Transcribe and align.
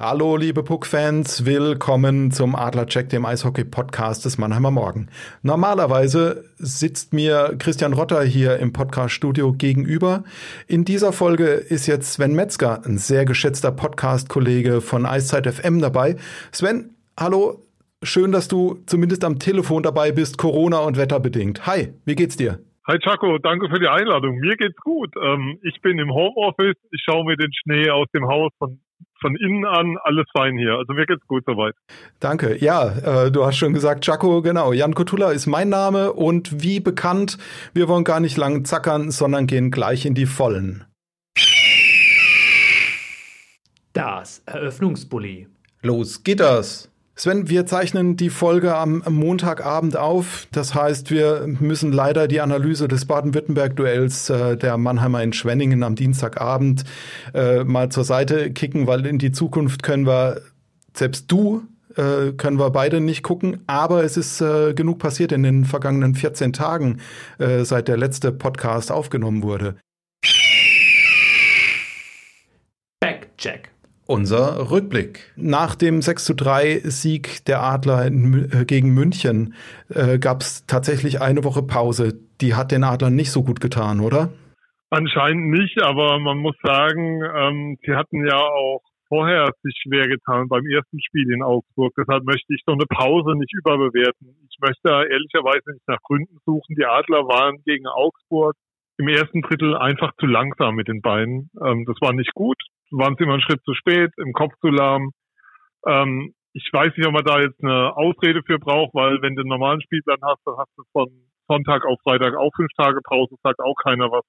Hallo, 0.00 0.36
liebe 0.36 0.62
Puck-Fans, 0.62 1.44
willkommen 1.44 2.30
zum 2.30 2.54
Adlercheck, 2.54 3.08
dem 3.08 3.26
Eishockey-Podcast 3.26 4.24
des 4.24 4.38
Mannheimer 4.38 4.70
Morgen. 4.70 5.08
Normalerweise 5.42 6.44
sitzt 6.56 7.12
mir 7.12 7.56
Christian 7.58 7.94
Rotter 7.94 8.22
hier 8.22 8.58
im 8.58 8.72
Podcast-Studio 8.72 9.54
gegenüber. 9.54 10.22
In 10.68 10.84
dieser 10.84 11.12
Folge 11.12 11.46
ist 11.46 11.88
jetzt 11.88 12.12
Sven 12.12 12.32
Metzger, 12.36 12.80
ein 12.86 12.96
sehr 12.96 13.24
geschätzter 13.24 13.72
Podcast-Kollege 13.72 14.82
von 14.82 15.04
Eiszeit 15.04 15.52
FM 15.52 15.80
dabei. 15.80 16.14
Sven, 16.52 16.94
hallo, 17.18 17.66
schön, 18.04 18.30
dass 18.30 18.46
du 18.46 18.78
zumindest 18.86 19.24
am 19.24 19.40
Telefon 19.40 19.82
dabei 19.82 20.12
bist, 20.12 20.38
Corona 20.38 20.78
und 20.78 20.96
wetterbedingt. 20.96 21.66
Hi, 21.66 21.92
wie 22.04 22.14
geht's 22.14 22.36
dir? 22.36 22.60
Hi 22.86 23.00
Chaco, 23.00 23.38
danke 23.38 23.68
für 23.68 23.80
die 23.80 23.88
Einladung. 23.88 24.36
Mir 24.36 24.56
geht's 24.56 24.80
gut. 24.80 25.12
Ähm, 25.20 25.58
ich 25.62 25.82
bin 25.82 25.98
im 25.98 26.14
Homeoffice, 26.14 26.76
ich 26.92 27.02
schaue 27.04 27.24
mir 27.24 27.36
den 27.36 27.52
Schnee 27.52 27.90
aus 27.90 28.06
dem 28.14 28.28
Haus 28.28 28.52
von 28.58 28.78
von 29.20 29.36
innen 29.36 29.64
an 29.64 29.96
alles 30.02 30.26
fein 30.32 30.56
hier. 30.56 30.74
Also 30.74 30.92
mir 30.92 31.06
geht's 31.06 31.26
gut 31.26 31.44
soweit. 31.46 31.74
Danke. 32.20 32.56
Ja, 32.62 33.24
äh, 33.26 33.30
du 33.32 33.44
hast 33.44 33.56
schon 33.56 33.72
gesagt, 33.72 34.04
Chaco, 34.04 34.42
genau. 34.42 34.72
Jan 34.72 34.94
Kotula 34.94 35.32
ist 35.32 35.46
mein 35.46 35.68
Name 35.68 36.12
und 36.12 36.62
wie 36.62 36.80
bekannt, 36.80 37.38
wir 37.74 37.88
wollen 37.88 38.04
gar 38.04 38.20
nicht 38.20 38.36
lang 38.36 38.64
zackern, 38.64 39.10
sondern 39.10 39.46
gehen 39.46 39.70
gleich 39.70 40.06
in 40.06 40.14
die 40.14 40.26
Vollen. 40.26 40.84
Das 43.92 44.42
Eröffnungsbully. 44.46 45.48
Los 45.82 46.22
geht 46.22 46.40
das. 46.40 46.90
Sven, 47.20 47.48
wir 47.48 47.66
zeichnen 47.66 48.16
die 48.16 48.30
Folge 48.30 48.76
am 48.76 49.02
Montagabend 49.08 49.96
auf. 49.96 50.46
Das 50.52 50.76
heißt, 50.76 51.10
wir 51.10 51.48
müssen 51.58 51.90
leider 51.90 52.28
die 52.28 52.40
Analyse 52.40 52.86
des 52.86 53.06
Baden-Württemberg-Duells 53.06 54.30
äh, 54.30 54.56
der 54.56 54.78
Mannheimer 54.78 55.20
in 55.24 55.32
Schwenningen 55.32 55.82
am 55.82 55.96
Dienstagabend 55.96 56.84
äh, 57.34 57.64
mal 57.64 57.88
zur 57.88 58.04
Seite 58.04 58.52
kicken, 58.52 58.86
weil 58.86 59.04
in 59.04 59.18
die 59.18 59.32
Zukunft 59.32 59.82
können 59.82 60.06
wir, 60.06 60.42
selbst 60.94 61.24
du, 61.26 61.64
äh, 61.96 62.34
können 62.36 62.60
wir 62.60 62.70
beide 62.70 63.00
nicht 63.00 63.24
gucken. 63.24 63.64
Aber 63.66 64.04
es 64.04 64.16
ist 64.16 64.40
äh, 64.40 64.72
genug 64.72 65.00
passiert 65.00 65.32
in 65.32 65.42
den 65.42 65.64
vergangenen 65.64 66.14
14 66.14 66.52
Tagen, 66.52 67.00
äh, 67.38 67.64
seit 67.64 67.88
der 67.88 67.96
letzte 67.96 68.30
Podcast 68.30 68.92
aufgenommen 68.92 69.42
wurde. 69.42 69.74
Backcheck 73.00 73.72
unser 74.08 74.70
Rückblick. 74.70 75.32
Nach 75.36 75.74
dem 75.74 76.00
6 76.00 76.24
zu 76.24 76.34
3 76.34 76.78
Sieg 76.84 77.44
der 77.44 77.62
Adler 77.62 78.06
in, 78.06 78.48
äh, 78.50 78.64
gegen 78.64 78.94
München 78.94 79.54
äh, 79.90 80.18
gab 80.18 80.40
es 80.40 80.66
tatsächlich 80.66 81.20
eine 81.20 81.44
Woche 81.44 81.62
Pause. 81.62 82.18
Die 82.40 82.54
hat 82.54 82.72
den 82.72 82.84
Adlern 82.84 83.14
nicht 83.14 83.30
so 83.30 83.44
gut 83.44 83.60
getan, 83.60 84.00
oder? 84.00 84.32
Anscheinend 84.88 85.50
nicht, 85.50 85.82
aber 85.82 86.18
man 86.18 86.38
muss 86.38 86.56
sagen, 86.62 87.20
ähm, 87.22 87.76
sie 87.84 87.94
hatten 87.94 88.26
ja 88.26 88.38
auch 88.38 88.80
vorher 89.08 89.50
sich 89.62 89.78
schwer 89.82 90.08
getan 90.08 90.48
beim 90.48 90.64
ersten 90.66 91.00
Spiel 91.02 91.30
in 91.30 91.42
Augsburg. 91.42 91.92
Deshalb 91.98 92.24
möchte 92.24 92.54
ich 92.54 92.62
so 92.64 92.72
eine 92.72 92.86
Pause 92.86 93.36
nicht 93.36 93.52
überbewerten. 93.52 94.36
Ich 94.50 94.56
möchte 94.60 94.88
ehrlicherweise 94.88 95.70
nicht 95.72 95.86
nach 95.86 96.00
Gründen 96.02 96.38
suchen. 96.46 96.76
Die 96.76 96.86
Adler 96.86 97.28
waren 97.28 97.58
gegen 97.66 97.86
Augsburg 97.86 98.56
im 98.96 99.08
ersten 99.08 99.42
Drittel 99.42 99.76
einfach 99.76 100.12
zu 100.18 100.24
langsam 100.24 100.76
mit 100.76 100.88
den 100.88 101.02
Beinen. 101.02 101.50
Ähm, 101.62 101.84
das 101.84 101.96
war 102.00 102.14
nicht 102.14 102.32
gut 102.32 102.56
waren 102.90 103.14
sie 103.16 103.24
immer 103.24 103.34
einen 103.34 103.42
Schritt 103.42 103.62
zu 103.64 103.74
spät, 103.74 104.12
im 104.16 104.32
Kopf 104.32 104.54
zu 104.60 104.68
lahm. 104.68 105.10
Ähm, 105.86 106.34
ich 106.52 106.68
weiß 106.72 106.96
nicht, 106.96 107.06
ob 107.06 107.12
man 107.12 107.24
da 107.24 107.40
jetzt 107.40 107.62
eine 107.62 107.96
Ausrede 107.96 108.42
für 108.44 108.58
braucht, 108.58 108.94
weil 108.94 109.22
wenn 109.22 109.36
du 109.36 109.42
einen 109.42 109.50
normalen 109.50 109.80
Spielplan 109.80 110.18
hast, 110.22 110.40
dann 110.44 110.56
hast 110.58 110.72
du 110.76 110.82
von 110.92 111.08
Sonntag 111.46 111.84
auf 111.86 111.98
Freitag 112.02 112.34
auch 112.36 112.50
fünf 112.56 112.70
Tage 112.76 113.00
Pause, 113.04 113.36
sagt 113.42 113.60
auch 113.60 113.76
keiner 113.82 114.10
was. 114.10 114.24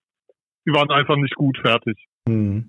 Die 0.68 0.74
waren 0.74 0.90
einfach 0.92 1.16
nicht 1.16 1.36
gut 1.36 1.58
fertig. 1.58 1.98
Hm. 2.30 2.66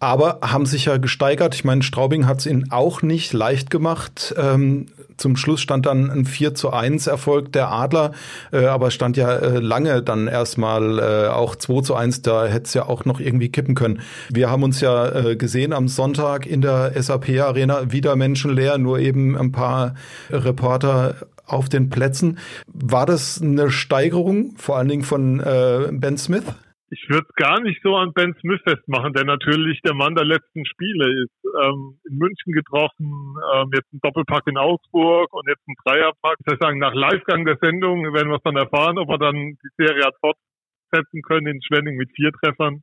Aber 0.00 0.40
haben 0.42 0.66
sich 0.66 0.84
ja 0.84 0.98
gesteigert. 0.98 1.54
Ich 1.54 1.64
meine, 1.64 1.82
Straubing 1.82 2.26
hat 2.26 2.40
es 2.40 2.46
ihnen 2.46 2.70
auch 2.70 3.02
nicht 3.02 3.32
leicht 3.32 3.70
gemacht. 3.70 4.34
Ähm, 4.36 4.86
zum 5.16 5.36
Schluss 5.36 5.60
stand 5.60 5.86
dann 5.86 6.10
ein 6.10 6.24
4 6.26 6.54
zu 6.54 6.70
1 6.70 7.06
Erfolg 7.08 7.52
der 7.52 7.72
Adler, 7.72 8.12
äh, 8.52 8.66
aber 8.66 8.90
stand 8.90 9.16
ja 9.16 9.34
äh, 9.34 9.58
lange 9.58 10.02
dann 10.02 10.28
erstmal 10.28 10.98
äh, 10.98 11.28
auch 11.28 11.56
2 11.56 11.80
zu 11.80 11.94
1. 11.94 12.22
Da 12.22 12.46
hätte 12.46 12.66
es 12.66 12.74
ja 12.74 12.86
auch 12.86 13.04
noch 13.04 13.18
irgendwie 13.18 13.48
kippen 13.48 13.74
können. 13.74 14.00
Wir 14.30 14.50
haben 14.50 14.62
uns 14.62 14.80
ja 14.80 15.08
äh, 15.08 15.36
gesehen 15.36 15.72
am 15.72 15.88
Sonntag 15.88 16.46
in 16.46 16.60
der 16.60 16.92
SAP 17.02 17.30
Arena, 17.40 17.90
wieder 17.90 18.14
menschenleer, 18.14 18.78
nur 18.78 18.98
eben 18.98 19.36
ein 19.36 19.52
paar 19.52 19.94
Reporter 20.30 21.16
auf 21.46 21.68
den 21.68 21.88
Plätzen. 21.90 22.38
War 22.66 23.06
das 23.06 23.40
eine 23.42 23.70
Steigerung, 23.70 24.54
vor 24.56 24.76
allen 24.76 24.88
Dingen 24.88 25.02
von 25.02 25.40
äh, 25.40 25.88
Ben 25.90 26.18
Smith? 26.18 26.44
Ich 26.90 27.08
würde 27.08 27.26
es 27.28 27.34
gar 27.34 27.60
nicht 27.60 27.80
so 27.82 27.96
an 27.96 28.12
Ben 28.14 28.34
Smith 28.40 28.60
festmachen, 28.64 29.12
der 29.12 29.24
natürlich 29.24 29.80
der 29.82 29.94
Mann 29.94 30.14
der 30.14 30.24
letzten 30.24 30.64
Spiele 30.64 31.24
ist. 31.24 31.38
Ähm, 31.62 31.98
in 32.08 32.16
München 32.16 32.52
getroffen, 32.52 33.36
ähm, 33.54 33.70
jetzt 33.74 33.92
ein 33.92 34.00
Doppelpack 34.02 34.46
in 34.46 34.56
Augsburg 34.56 35.32
und 35.32 35.48
jetzt 35.48 35.66
ein 35.68 35.74
Dreierpack. 35.84 36.36
Das 36.44 36.58
heißt, 36.58 36.76
nach 36.76 36.94
Livegang 36.94 37.44
der 37.44 37.58
Sendung 37.60 38.02
werden 38.14 38.30
wir 38.30 38.36
es 38.36 38.42
dann 38.42 38.56
erfahren, 38.56 38.98
ob 38.98 39.10
er 39.10 39.18
dann 39.18 39.34
die 39.34 39.70
Serie 39.76 40.04
hat 40.04 40.16
fortsetzen 40.20 41.22
können 41.22 41.46
in 41.46 41.62
Schwenning 41.62 41.96
mit 41.96 42.10
vier 42.14 42.32
Treffern. 42.32 42.82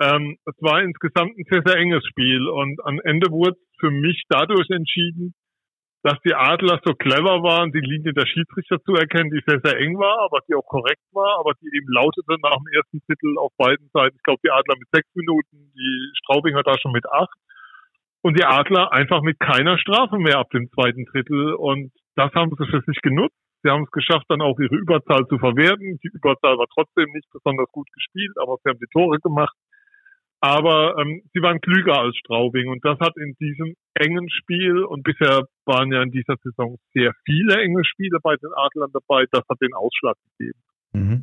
Ähm, 0.00 0.38
es 0.46 0.54
war 0.60 0.80
insgesamt 0.80 1.36
ein 1.36 1.44
sehr, 1.50 1.62
sehr 1.66 1.76
enges 1.76 2.06
Spiel 2.06 2.46
und 2.48 2.80
am 2.84 3.00
Ende 3.04 3.30
wurde 3.30 3.56
es 3.58 3.80
für 3.80 3.90
mich 3.90 4.22
dadurch 4.28 4.70
entschieden, 4.70 5.34
dass 6.02 6.18
die 6.24 6.34
Adler 6.34 6.80
so 6.84 6.94
clever 6.94 7.42
waren, 7.42 7.72
die 7.72 7.80
Linie 7.80 8.12
der 8.14 8.26
Schiedsrichter 8.26 8.80
zu 8.82 8.94
erkennen, 8.94 9.30
die 9.30 9.42
sehr, 9.46 9.60
sehr 9.62 9.78
eng 9.78 9.98
war, 9.98 10.20
aber 10.24 10.40
die 10.48 10.54
auch 10.54 10.66
korrekt 10.66 11.02
war, 11.12 11.40
aber 11.40 11.52
die 11.60 11.66
eben 11.74 11.90
lautete 11.90 12.36
nach 12.40 12.56
dem 12.56 12.70
ersten 12.72 13.00
Drittel 13.06 13.36
auf 13.38 13.50
beiden 13.56 13.90
Seiten. 13.92 14.16
Ich 14.16 14.22
glaube, 14.22 14.40
die 14.44 14.50
Adler 14.50 14.76
mit 14.78 14.88
sechs 14.92 15.08
Minuten, 15.14 15.72
die 15.74 16.12
Straubinger 16.22 16.62
da 16.62 16.78
schon 16.78 16.92
mit 16.92 17.06
acht. 17.10 17.34
Und 18.22 18.38
die 18.38 18.44
Adler 18.44 18.92
einfach 18.92 19.22
mit 19.22 19.38
keiner 19.38 19.78
Strafe 19.78 20.18
mehr 20.18 20.38
ab 20.38 20.50
dem 20.50 20.70
zweiten 20.70 21.04
Drittel. 21.06 21.54
Und 21.54 21.92
das 22.14 22.32
haben 22.34 22.54
sie 22.58 22.66
für 22.66 22.82
sich 22.82 23.00
genutzt. 23.02 23.36
Sie 23.62 23.70
haben 23.70 23.84
es 23.84 23.90
geschafft, 23.90 24.26
dann 24.28 24.42
auch 24.42 24.58
ihre 24.58 24.76
Überzahl 24.76 25.26
zu 25.26 25.38
verwerten. 25.38 25.98
Die 26.02 26.10
Überzahl 26.14 26.58
war 26.58 26.66
trotzdem 26.72 27.10
nicht 27.12 27.28
besonders 27.32 27.68
gut 27.72 27.88
gespielt, 27.92 28.36
aber 28.38 28.56
sie 28.62 28.70
haben 28.70 28.78
die 28.78 28.90
Tore 28.92 29.18
gemacht. 29.18 29.54
Aber 30.40 30.96
ähm, 30.98 31.22
sie 31.34 31.42
waren 31.42 31.60
klüger 31.60 31.98
als 31.98 32.16
Straubing 32.16 32.68
und 32.68 32.84
das 32.84 32.98
hat 33.00 33.16
in 33.16 33.34
diesem 33.40 33.74
engen 33.94 34.30
Spiel 34.30 34.84
und 34.84 35.02
bisher 35.02 35.42
waren 35.66 35.92
ja 35.92 36.02
in 36.02 36.12
dieser 36.12 36.36
Saison 36.44 36.76
sehr 36.94 37.12
viele 37.24 37.60
enge 37.60 37.84
Spiele 37.84 38.18
bei 38.22 38.36
den 38.36 38.50
Adlern 38.54 38.90
dabei, 38.92 39.24
das 39.32 39.42
hat 39.48 39.60
den 39.60 39.74
Ausschlag 39.74 40.16
gegeben. 40.30 40.60
Mhm. 40.92 41.22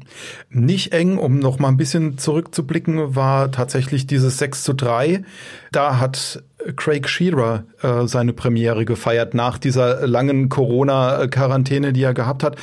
Nicht 0.49 0.93
eng, 0.93 1.17
um 1.17 1.39
noch 1.39 1.59
mal 1.59 1.69
ein 1.69 1.77
bisschen 1.77 2.17
zurückzublicken, 2.17 3.15
war 3.15 3.51
tatsächlich 3.51 4.05
dieses 4.05 4.37
6 4.37 4.63
zu 4.63 4.73
3. 4.73 5.23
Da 5.71 5.99
hat 5.99 6.43
Craig 6.75 7.07
Shearer 7.07 7.65
äh, 7.81 8.07
seine 8.07 8.33
Premiere 8.33 8.85
gefeiert 8.85 9.33
nach 9.33 9.57
dieser 9.57 10.05
langen 10.07 10.49
Corona-Quarantäne, 10.49 11.93
die 11.93 12.03
er 12.03 12.13
gehabt 12.13 12.43
hat. 12.43 12.57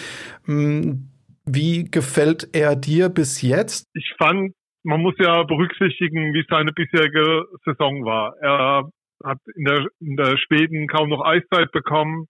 Hm, 0.45 1.09
wie 1.45 1.91
gefällt 1.91 2.51
er 2.53 2.77
dir 2.77 3.09
bis 3.09 3.43
jetzt? 3.43 3.89
Ich 3.95 4.15
fand 4.17 4.53
man 4.85 5.01
muss 5.01 5.15
ja 5.19 5.43
berücksichtigen, 5.45 6.35
wie 6.35 6.45
seine 6.49 6.73
bisherige 6.73 7.47
Saison 7.65 8.05
war. 8.05 8.37
Er 8.41 8.91
hat 9.25 9.39
in 9.55 9.65
der, 9.65 9.87
in 10.01 10.17
der 10.17 10.37
Schweden 10.37 10.89
kaum 10.89 11.09
noch 11.09 11.25
Eiszeit 11.25 11.71
bekommen. 11.73 12.27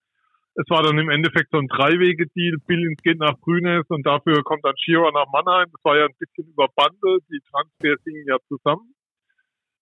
Es 0.54 0.68
war 0.68 0.82
dann 0.82 0.98
im 0.98 1.08
Endeffekt 1.08 1.50
so 1.50 1.58
ein 1.58 1.68
Dreiwege-Deal. 1.68 2.58
Billings 2.66 3.02
geht 3.02 3.18
nach 3.18 3.38
Brünes 3.40 3.86
und 3.88 4.06
dafür 4.06 4.42
kommt 4.42 4.64
dann 4.64 4.76
Schierer 4.76 5.10
nach 5.12 5.26
Mannheim. 5.32 5.68
Das 5.72 5.82
war 5.82 5.96
ja 5.96 6.04
ein 6.04 6.16
bisschen 6.18 6.52
überbandelt. 6.52 7.24
Die 7.30 7.40
Transfers 7.50 8.00
hingen 8.04 8.26
ja 8.28 8.36
zusammen. 8.48 8.92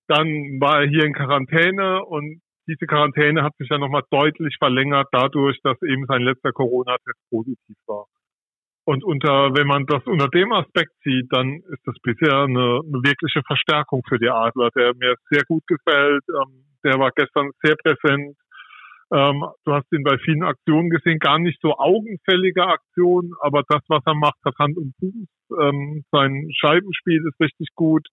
Dann 0.06 0.26
war 0.60 0.82
er 0.82 0.88
hier 0.88 1.04
in 1.04 1.12
Quarantäne 1.12 2.04
und 2.04 2.40
diese 2.68 2.86
Quarantäne 2.86 3.42
hat 3.42 3.56
sich 3.56 3.68
ja 3.68 3.78
nochmal 3.78 4.04
deutlich 4.10 4.56
verlängert 4.58 5.08
dadurch, 5.10 5.58
dass 5.62 5.76
eben 5.82 6.06
sein 6.06 6.22
letzter 6.22 6.52
Corona-Test 6.52 7.18
positiv 7.30 7.76
war. 7.86 8.06
Und 8.90 9.04
unter, 9.04 9.54
wenn 9.54 9.68
man 9.68 9.86
das 9.86 10.02
unter 10.06 10.26
dem 10.26 10.50
Aspekt 10.50 10.90
sieht, 11.04 11.26
dann 11.30 11.62
ist 11.70 11.86
das 11.86 11.94
bisher 12.02 12.42
eine, 12.42 12.80
eine 12.82 13.00
wirkliche 13.06 13.40
Verstärkung 13.46 14.02
für 14.08 14.18
die 14.18 14.28
Adler, 14.28 14.70
der 14.74 14.94
mir 14.96 15.14
sehr 15.30 15.44
gut 15.46 15.62
gefällt. 15.68 16.24
Ähm, 16.28 16.64
der 16.82 16.98
war 16.98 17.12
gestern 17.14 17.52
sehr 17.62 17.76
präsent. 17.76 18.34
Ähm, 19.14 19.44
du 19.64 19.72
hast 19.72 19.86
ihn 19.92 20.02
bei 20.02 20.18
vielen 20.18 20.42
Aktionen 20.42 20.90
gesehen, 20.90 21.20
gar 21.20 21.38
nicht 21.38 21.60
so 21.62 21.78
augenfällige 21.78 22.66
Aktionen, 22.66 23.30
aber 23.40 23.62
das, 23.68 23.82
was 23.86 24.02
er 24.06 24.16
macht, 24.16 24.38
hat 24.44 24.58
Hand 24.58 24.76
und 24.76 24.92
Fuß. 24.98 25.60
Ähm, 25.62 26.02
sein 26.10 26.50
Scheibenspiel 26.58 27.22
ist 27.28 27.38
richtig 27.38 27.68
gut. 27.76 28.08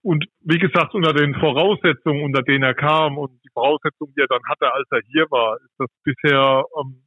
Und 0.00 0.24
wie 0.40 0.58
gesagt, 0.58 0.94
unter 0.94 1.12
den 1.12 1.34
Voraussetzungen, 1.34 2.22
unter 2.22 2.40
denen 2.40 2.64
er 2.64 2.74
kam 2.74 3.18
und 3.18 3.32
die 3.44 3.50
Voraussetzungen, 3.52 4.14
die 4.16 4.22
er 4.22 4.28
dann 4.28 4.48
hatte, 4.48 4.72
als 4.72 4.88
er 4.90 5.00
hier 5.04 5.26
war, 5.28 5.58
ist 5.58 5.74
das 5.76 5.88
bisher 6.02 6.64
ähm, 6.80 7.03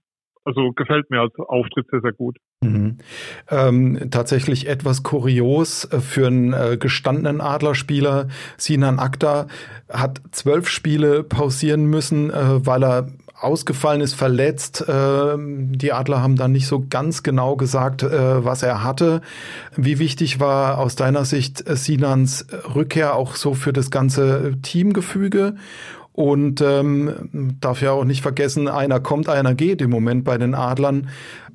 also 0.48 0.72
gefällt 0.72 1.10
mir 1.10 1.20
als 1.20 1.34
Auftritt 1.38 1.88
sehr, 1.92 2.00
sehr 2.02 2.14
gut. 2.14 2.38
Mhm. 2.62 2.98
Ähm, 3.50 4.08
tatsächlich 4.12 4.68
etwas 4.68 5.04
kurios 5.04 5.84
äh, 5.86 6.00
für 6.00 6.28
einen 6.28 6.54
äh, 6.54 6.78
gestandenen 6.80 7.42
Adlerspieler. 7.42 8.30
Sinan 8.56 8.98
Akta 8.98 9.48
hat 9.90 10.22
zwölf 10.32 10.70
Spiele 10.70 11.24
pausieren 11.24 11.86
müssen, 11.86 12.30
äh, 12.30 12.66
weil 12.66 12.84
er 12.84 13.08
ausgefallen 13.40 14.02
ist, 14.02 14.16
verletzt. 14.16 14.86
Ähm, 14.88 15.78
die 15.78 15.92
Adler 15.94 16.22
haben 16.22 16.38
dann 16.38 16.52
nicht 16.52 16.68
so 16.68 16.84
ganz 16.90 17.22
genau 17.22 17.56
gesagt, 17.56 18.02
äh, 18.04 18.44
was 18.44 18.64
er 18.64 18.84
hatte. 18.84 19.22
Wie 19.76 20.00
wichtig 20.00 20.40
war 20.40 20.80
aus 20.80 20.96
deiner 20.96 21.26
Sicht 21.26 21.68
äh, 21.70 21.76
Sinans 21.76 22.48
Rückkehr 22.74 23.16
auch 23.16 23.36
so 23.36 23.54
für 23.54 23.74
das 23.74 23.92
ganze 23.92 24.54
Teamgefüge? 24.62 25.56
Und 26.18 26.62
ähm, 26.62 27.58
darf 27.62 27.84
ja 27.84 27.92
auch 27.92 28.04
nicht 28.04 28.24
vergessen, 28.24 28.68
einer 28.68 29.00
kommt, 29.00 29.30
einer 29.30 29.54
geht 29.54 29.84
im 29.84 29.92
Moment 29.92 30.24
bei 30.24 30.40
den 30.40 30.56
Adlern. 30.56 31.10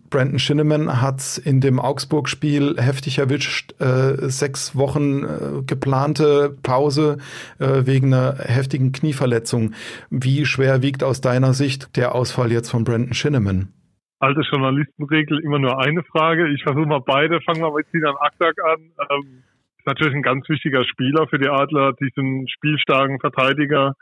Brandon 0.09 0.38
Shinneman 0.38 1.03
hat's 1.03 1.37
in 1.37 1.61
dem 1.61 1.81
Augsburg-Spiel 1.81 2.76
heftig 2.79 3.19
erwischt. 3.19 3.75
Äh, 3.81 4.29
sechs 4.31 4.76
Wochen 4.76 5.25
äh, 5.25 5.62
geplante 5.67 6.56
Pause 6.62 7.19
äh, 7.59 7.87
wegen 7.87 8.14
einer 8.14 8.37
heftigen 8.38 8.93
Knieverletzung. 8.93 9.73
Wie 10.11 10.47
schwer 10.47 10.81
wiegt 10.81 11.03
aus 11.03 11.20
deiner 11.20 11.55
Sicht 11.55 11.97
der 11.97 12.14
Ausfall 12.14 12.53
jetzt 12.53 12.70
von 12.70 12.85
Brandon 12.85 13.14
Shinneman? 13.14 13.73
Alte 14.20 14.43
Journalistenregel, 14.43 15.41
immer 15.41 15.59
nur 15.59 15.81
eine 15.81 16.05
Frage. 16.05 16.55
Ich 16.55 16.62
versuche 16.62 16.87
mal 16.87 17.00
beide. 17.05 17.41
Fangen 17.41 17.62
wir 17.62 17.75
mit 17.75 17.88
Sinan 17.91 18.14
Aktak 18.20 18.55
an. 18.64 18.81
Ähm, 19.11 19.43
ist 19.76 19.87
natürlich 19.87 20.14
ein 20.14 20.23
ganz 20.23 20.49
wichtiger 20.49 20.85
Spieler 20.85 21.26
für 21.26 21.41
die 21.41 21.49
Adler, 21.49 21.94
diesen 21.94 22.47
spielstarken 22.47 23.19
Verteidiger 23.19 23.94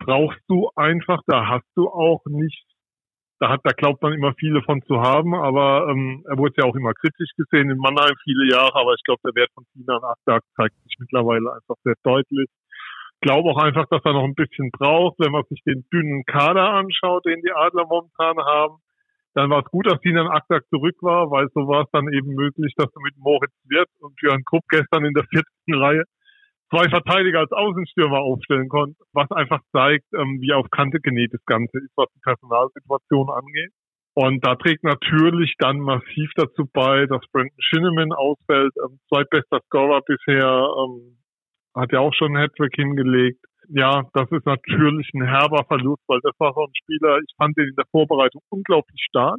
brauchst 0.00 0.40
du 0.48 0.70
einfach, 0.74 1.20
da 1.26 1.46
hast 1.46 1.68
du 1.76 1.88
auch 1.88 2.22
nicht, 2.26 2.64
da 3.38 3.50
hat, 3.50 3.60
da 3.64 3.72
glaubt 3.72 4.02
man 4.02 4.12
immer 4.12 4.34
viele 4.34 4.62
von 4.62 4.82
zu 4.82 5.00
haben, 5.00 5.34
aber 5.34 5.88
ähm, 5.90 6.24
er 6.26 6.36
wurde 6.36 6.54
ja 6.58 6.64
auch 6.64 6.74
immer 6.74 6.92
kritisch 6.92 7.30
gesehen 7.36 7.70
in 7.70 7.78
Mannheim 7.78 8.14
viele 8.24 8.50
Jahre, 8.50 8.74
aber 8.74 8.94
ich 8.94 9.02
glaube, 9.04 9.20
der 9.24 9.34
Wert 9.34 9.50
von 9.54 9.64
Sinan 9.74 10.02
Akdag 10.02 10.42
zeigt 10.56 10.74
sich 10.82 10.96
mittlerweile 10.98 11.52
einfach 11.52 11.76
sehr 11.84 11.94
deutlich. 12.02 12.48
Ich 13.14 13.20
glaube 13.20 13.50
auch 13.50 13.62
einfach, 13.62 13.86
dass 13.90 14.04
er 14.04 14.14
noch 14.14 14.24
ein 14.24 14.34
bisschen 14.34 14.70
braucht, 14.72 15.16
wenn 15.18 15.32
man 15.32 15.44
sich 15.48 15.62
den 15.64 15.84
dünnen 15.92 16.24
Kader 16.24 16.72
anschaut, 16.72 17.26
den 17.26 17.42
die 17.42 17.52
Adler 17.52 17.86
momentan 17.86 18.38
haben. 18.38 18.76
Dann 19.34 19.48
war 19.48 19.60
es 19.60 19.70
gut, 19.70 19.86
dass 19.86 20.00
Sinan 20.02 20.26
Akdag 20.26 20.62
zurück 20.70 20.96
war, 21.02 21.30
weil 21.30 21.48
so 21.54 21.68
war 21.68 21.82
es 21.82 21.90
dann 21.92 22.12
eben 22.12 22.34
möglich, 22.34 22.72
dass 22.76 22.90
du 22.92 23.00
mit 23.00 23.16
Moritz 23.16 23.52
Wirth 23.68 23.92
und 24.00 24.20
Jörn 24.22 24.42
Krupp 24.44 24.64
gestern 24.68 25.04
in 25.04 25.14
der 25.14 25.24
vierten 25.24 25.74
Reihe 25.74 26.04
zwei 26.70 26.88
Verteidiger 26.88 27.40
als 27.40 27.52
Außenstürmer 27.52 28.18
aufstellen 28.18 28.68
konnte, 28.68 28.96
was 29.12 29.30
einfach 29.30 29.60
zeigt, 29.72 30.06
ähm, 30.14 30.40
wie 30.40 30.52
auf 30.52 30.70
Kante 30.70 31.00
genäht 31.00 31.34
das 31.34 31.44
Ganze 31.44 31.78
ist, 31.78 31.92
was 31.96 32.08
die 32.14 32.20
Personalsituation 32.22 33.28
angeht. 33.30 33.72
Und 34.14 34.44
da 34.44 34.56
trägt 34.56 34.82
natürlich 34.82 35.54
dann 35.58 35.78
massiv 35.78 36.30
dazu 36.34 36.68
bei, 36.72 37.06
dass 37.06 37.22
Brandon 37.32 37.56
Shinneman 37.58 38.12
ausfällt, 38.12 38.72
ähm, 38.84 38.98
zweitbester 39.08 39.60
Scorer 39.66 40.00
bisher, 40.02 40.68
ähm, 40.78 41.18
hat 41.74 41.92
ja 41.92 42.00
auch 42.00 42.14
schon 42.14 42.34
einen 42.34 42.42
Hattrick 42.42 42.74
hingelegt. 42.74 43.44
Ja, 43.68 44.02
das 44.14 44.30
ist 44.32 44.46
natürlich 44.46 45.08
ein 45.14 45.22
herber 45.22 45.64
Verlust, 45.64 46.02
weil 46.08 46.18
das 46.22 46.34
war 46.38 46.52
so 46.54 46.62
ein 46.62 46.74
Spieler, 46.74 47.18
ich 47.18 47.32
fand 47.36 47.56
den 47.56 47.68
in 47.68 47.76
der 47.76 47.86
Vorbereitung 47.92 48.42
unglaublich 48.48 49.00
stark. 49.08 49.38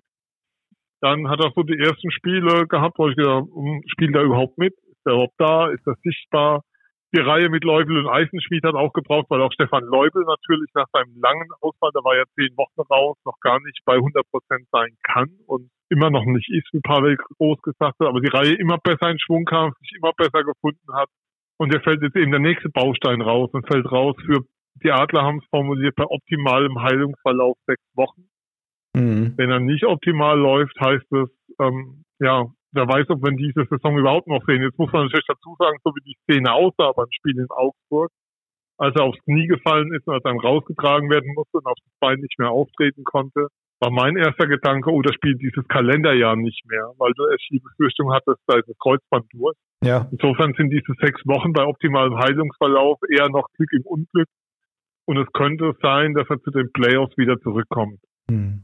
Dann 1.02 1.28
hat 1.30 1.44
er 1.44 1.52
so 1.54 1.64
die 1.64 1.78
ersten 1.78 2.12
Spiele 2.12 2.68
gehabt, 2.68 2.98
wo 2.98 3.10
ich 3.10 3.16
gedacht, 3.16 3.46
hm, 3.54 3.82
spielt 3.88 4.16
er 4.16 4.24
überhaupt 4.24 4.58
mit? 4.58 4.74
Ist 4.74 5.06
er 5.06 5.14
überhaupt 5.14 5.36
da? 5.38 5.70
Ist 5.70 5.86
er 5.86 5.96
sichtbar? 6.04 6.64
Die 7.14 7.20
Reihe 7.20 7.50
mit 7.50 7.64
Leubel 7.64 7.98
und 7.98 8.08
Eisenschmied 8.08 8.64
hat 8.64 8.76
auch 8.76 8.94
gebraucht, 8.94 9.28
weil 9.30 9.42
auch 9.42 9.52
Stefan 9.52 9.84
Leubel 9.84 10.24
natürlich 10.24 10.70
nach 10.74 10.88
seinem 10.94 11.14
langen 11.22 11.50
Ausfall, 11.60 11.92
da 11.94 12.04
war 12.04 12.16
ja 12.16 12.24
zehn 12.36 12.56
Wochen 12.56 12.82
raus, 12.90 13.18
noch 13.26 13.40
gar 13.42 13.60
nicht 13.62 13.80
bei 13.86 13.96
100 13.96 14.30
Prozent 14.30 14.68
sein 14.72 14.96
kann 15.04 15.30
und 15.46 15.70
immer 15.90 16.10
noch 16.10 16.26
nicht 16.26 16.50
ist, 16.50 16.72
wie 16.72 16.80
Pavel 16.80 17.18
Groß 17.38 17.62
gesagt 17.62 18.00
hat, 18.00 18.08
aber 18.08 18.22
die 18.22 18.30
Reihe 18.30 18.54
immer 18.54 18.78
besser 18.78 19.10
in 19.10 19.20
Schwung 19.20 19.46
kam, 19.46 19.74
sich 19.80 19.92
immer 19.98 20.14
besser 20.14 20.44
gefunden 20.44 20.94
hat. 20.94 21.10
Und 21.58 21.74
der 21.74 21.82
fällt 21.82 22.02
jetzt 22.02 22.16
eben 22.16 22.32
der 22.32 22.40
nächste 22.40 22.70
Baustein 22.70 23.22
raus 23.22 23.50
und 23.52 23.68
fällt 23.68 23.92
raus 23.92 24.16
für, 24.26 24.46
die 24.84 24.92
Adler 24.92 25.24
haben 25.24 25.40
es 25.40 25.50
formuliert, 25.50 25.96
bei 25.96 26.06
optimalem 26.06 26.82
Heilungsverlauf 26.82 27.58
sechs 27.68 27.84
Wochen. 27.94 28.30
Mhm. 28.96 29.34
Wenn 29.38 29.52
er 29.52 29.60
nicht 29.60 29.86
optimal 29.86 30.40
läuft, 30.40 30.80
heißt 30.80 31.12
es, 31.12 31.30
ähm, 31.60 32.04
ja, 32.20 32.46
wer 32.72 32.88
weiß, 32.88 33.10
ob 33.10 33.24
wir 33.24 33.32
diese 33.32 33.66
Saison 33.70 33.98
überhaupt 33.98 34.28
noch 34.28 34.44
sehen. 34.46 34.62
Jetzt 34.62 34.78
muss 34.78 34.92
man 34.92 35.04
natürlich 35.04 35.28
dazu 35.28 35.56
sagen, 35.60 35.78
so 35.84 35.92
wie 35.96 36.04
die 36.04 36.18
Szene 36.24 36.54
aussah 36.54 36.92
beim 36.94 37.12
Spiel 37.12 37.38
in 37.38 37.50
Augsburg, 37.50 38.12
als 38.78 38.96
er 38.96 39.04
aufs 39.04 39.20
Knie 39.26 39.48
gefallen 39.48 39.94
ist 39.94 40.08
und 40.08 40.14
als 40.16 40.26
er 40.26 40.32
dann 40.32 40.40
rausgetragen 40.40 41.10
werden 41.10 41.34
musste 41.36 41.58
und 41.58 41.66
auf 41.66 41.78
das 41.84 41.94
Bein 42.00 42.20
nicht 42.20 42.40
mehr 42.40 42.50
auftreten 42.50 43.04
konnte, 43.04 43.48
war 43.80 43.92
mein 43.92 44.16
erster 44.16 44.48
Gedanke, 44.48 44.92
oh, 44.92 45.02
das 45.02 45.16
spielt 45.16 45.42
dieses 45.42 45.68
Kalenderjahr 45.68 46.36
nicht 46.36 46.64
mehr, 46.70 46.92
weil 46.98 47.12
du 47.16 47.28
echt 47.28 47.48
die 47.50 47.60
Befürchtung 47.60 48.14
hattest, 48.14 48.40
da 48.46 48.58
ist 48.58 48.70
das 48.70 48.78
Kreuzband 48.78 49.26
durch. 49.34 49.56
Ja. 49.84 50.08
Insofern 50.12 50.54
sind 50.54 50.70
diese 50.70 50.94
sechs 51.02 51.20
Wochen 51.26 51.52
bei 51.52 51.66
optimalem 51.66 52.18
Heilungsverlauf 52.18 53.00
eher 53.10 53.30
noch 53.30 53.48
Glück 53.58 53.74
im 53.74 53.82
Unglück. 53.84 54.28
Und 55.06 55.18
es 55.18 55.28
könnte 55.34 55.74
sein, 55.82 56.14
dass 56.14 56.30
er 56.30 56.40
zu 56.42 56.52
den 56.52 56.72
Playoffs 56.72 57.18
wieder 57.18 57.40
zurückkommt. 57.40 58.00
Hm. 58.30 58.62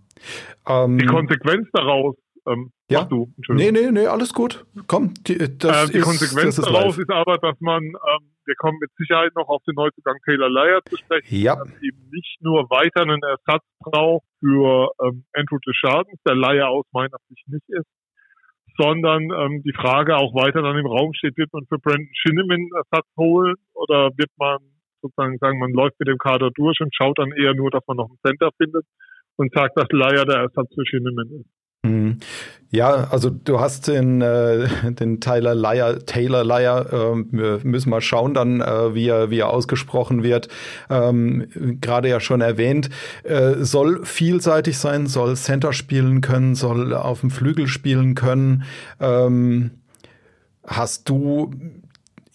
Um, 0.66 0.98
die 0.98 1.06
ähm, 1.06 1.10
Konsequenz 1.10 1.68
daraus 1.74 2.16
ähm, 2.48 2.72
ja. 2.90 3.04
du. 3.04 3.34
Nee, 3.50 3.72
nee, 3.72 3.92
nee, 3.92 4.08
alles 4.08 4.34
gut. 4.34 4.66
Komm, 4.88 5.14
die, 5.28 5.38
das 5.58 5.90
äh, 5.90 5.92
die 5.92 5.98
ist, 6.00 6.06
Konsequenz 6.06 6.56
das 6.56 6.66
ist 6.66 6.74
daraus 6.74 6.98
ist 6.98 7.10
aber, 7.10 7.38
dass 7.38 7.60
man, 7.60 7.84
ähm, 7.84 8.32
wir 8.46 8.56
kommen 8.56 8.78
mit 8.80 8.90
Sicherheit 8.98 9.34
noch 9.36 9.50
auf 9.50 9.62
den 9.68 9.76
Neuzugang 9.76 10.18
Taylor 10.26 10.50
Leier 10.50 10.82
zu 10.86 10.98
sprechen, 10.98 11.36
ja. 11.36 11.56
dass 11.56 11.70
eben 11.82 12.10
nicht 12.12 12.38
nur 12.42 12.70
weiter 12.70 13.02
einen 13.02 13.22
Ersatz 13.22 13.64
braucht 13.80 14.26
für 14.40 14.92
ähm, 15.04 15.26
Andrew 15.34 15.58
Deschardens, 15.66 16.20
der 16.26 16.36
Leier 16.36 16.70
aus 16.70 16.86
meiner 16.92 17.18
Sicht 17.30 17.48
nicht 17.48 17.68
ist, 17.68 17.88
sondern 18.78 19.24
ähm, 19.32 19.64
die 19.64 19.74
Frage 19.74 20.16
auch 20.16 20.34
weiter 20.34 20.62
dann 20.62 20.78
im 20.78 20.86
Raum 20.86 21.14
steht, 21.14 21.38
wird 21.38 21.52
man 21.52 21.66
für 21.68 21.80
Brandon 21.80 22.10
Shinneman 22.14 22.70
Ersatz 22.76 23.08
holen 23.18 23.56
oder 23.74 24.12
wird 24.16 24.32
man 24.38 24.60
sozusagen 25.02 25.38
sagen, 25.40 25.60
man 25.60 25.72
läuft 25.72 26.00
mit 26.00 26.08
dem 26.08 26.18
Kader 26.18 26.50
durch 26.56 26.80
und 26.80 26.94
schaut 26.96 27.18
dann 27.20 27.32
eher 27.32 27.54
nur, 27.54 27.72
dass 27.72 27.84
man 27.88 27.98
noch 27.98 28.10
einen 28.10 28.20
Center 28.26 28.50
findet 28.58 28.86
und 29.36 29.54
sagt, 29.54 29.78
dass 29.78 29.88
Leier 29.92 30.26
der 30.26 30.38
Ersatz 30.38 30.74
für 30.74 30.86
Shinneman 30.86 31.28
ist. 31.42 31.50
Mhm. 31.84 32.20
Ja, 32.70 33.08
also 33.12 33.30
du 33.30 33.62
hast 33.62 33.88
den, 33.88 34.22
äh, 34.22 34.68
den 34.92 35.22
Tyler 35.22 35.56
Lyer, 35.56 36.00
Taylor 36.06 36.44
Lyer, 36.44 36.86
äh, 36.92 37.24
wir 37.32 37.60
müssen 37.64 37.90
mal 37.90 38.02
schauen 38.02 38.34
dann, 38.34 38.60
äh, 38.60 38.94
wie, 38.94 39.08
er, 39.08 39.30
wie 39.30 39.40
er 39.40 39.50
ausgesprochen 39.52 40.22
wird, 40.22 40.50
ähm, 40.90 41.48
gerade 41.80 42.10
ja 42.10 42.20
schon 42.20 42.42
erwähnt, 42.42 42.90
äh, 43.24 43.54
soll 43.60 44.04
vielseitig 44.06 44.78
sein, 44.78 45.08
soll 45.08 45.38
Center 45.38 45.72
spielen 45.72 46.20
können, 46.20 46.56
soll 46.56 46.94
auf 46.94 47.22
dem 47.22 47.32
Flügel 47.32 47.68
spielen 47.68 48.16
können. 48.16 48.64
Ähm, 49.00 49.72
hast 50.66 51.08
du 51.08 51.52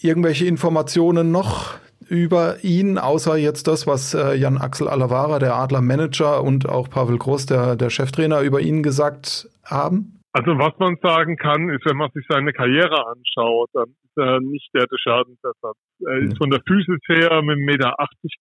irgendwelche 0.01 0.47
Informationen 0.47 1.31
noch 1.31 1.75
über 2.09 2.65
ihn, 2.65 2.97
außer 2.97 3.37
jetzt 3.37 3.69
das, 3.69 3.87
was 3.87 4.15
äh, 4.15 4.35
Jan 4.35 4.57
Axel 4.57 4.89
Alavara, 4.89 5.39
der 5.39 5.57
Adler 5.57 5.83
Manager 5.83 6.43
und 6.43 6.67
auch 6.69 6.89
Pavel 6.89 7.19
Groß, 7.19 7.47
der, 7.47 7.77
der 7.77 7.91
Cheftrainer, 7.91 8.41
über 8.41 8.61
ihn 8.61 8.83
gesagt 8.83 9.51
haben? 9.65 10.22
Also 10.35 10.59
was 10.59 10.73
man 10.79 10.97
sagen 11.03 11.37
kann, 11.37 11.69
ist, 11.69 11.85
wenn 11.85 11.99
man 11.99 12.11
sich 12.13 12.25
seine 12.29 12.53
Karriere 12.53 13.07
anschaut, 13.07 13.69
dann 13.75 13.91
ist 13.91 14.17
er 14.17 14.41
nicht 14.41 14.71
der 14.73 14.87
Schadensersatz. 14.97 15.77
Er 16.07 16.19
ist 16.19 16.39
von 16.39 16.51
der 16.51 16.63
Physis 16.67 17.01
her 17.07 17.43
mit 17.43 17.59
1,80 17.59 17.65
Meter 17.67 17.95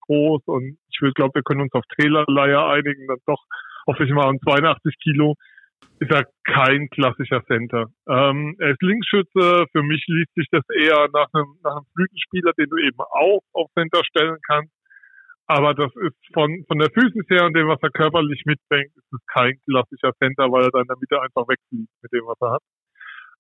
groß 0.07 0.41
und 0.45 0.77
ich 0.89 1.13
glaube, 1.15 1.35
wir 1.35 1.43
können 1.43 1.61
uns 1.61 1.73
auf 1.73 1.83
Trailerleier 1.97 2.65
einigen, 2.67 3.07
dann 3.07 3.17
doch 3.25 3.43
hoffe 3.87 4.05
ich 4.05 4.11
mal 4.11 4.27
an 4.27 4.39
82 4.39 4.95
Kilo 5.01 5.35
ist 6.01 6.11
er 6.11 6.25
kein 6.43 6.89
klassischer 6.89 7.43
Center. 7.45 7.85
Ähm, 8.09 8.55
er 8.57 8.71
ist 8.71 8.81
Linksschütze. 8.81 9.65
Für 9.71 9.83
mich 9.83 10.03
liest 10.07 10.33
sich 10.33 10.47
das 10.51 10.63
eher 10.75 11.07
nach 11.13 11.27
einem, 11.31 11.55
nach 11.63 11.77
einem 11.77 11.85
Flügelspieler, 11.93 12.53
den 12.57 12.69
du 12.69 12.77
eben 12.77 12.99
auch 12.99 13.41
auf 13.53 13.69
Center 13.77 14.03
stellen 14.03 14.37
kannst. 14.47 14.73
Aber 15.51 15.73
das 15.73 15.91
ist 16.07 16.15
von, 16.33 16.63
von 16.65 16.79
der 16.79 16.89
Physis 16.91 17.27
her 17.29 17.45
und 17.45 17.53
dem, 17.53 17.67
was 17.67 17.79
er 17.81 17.89
körperlich 17.89 18.43
mitbringt, 18.45 18.95
ist 18.95 19.11
es 19.11 19.19
kein 19.27 19.59
klassischer 19.67 20.13
Center, 20.15 20.49
weil 20.49 20.63
er 20.63 20.71
da 20.71 20.79
in 20.79 20.87
der 20.87 20.95
Mitte 20.97 21.21
einfach 21.21 21.43
wegfliegt 21.43 21.91
mit 22.01 22.11
dem, 22.13 22.23
was 22.23 22.39
er 22.39 22.51
hat. 22.55 22.63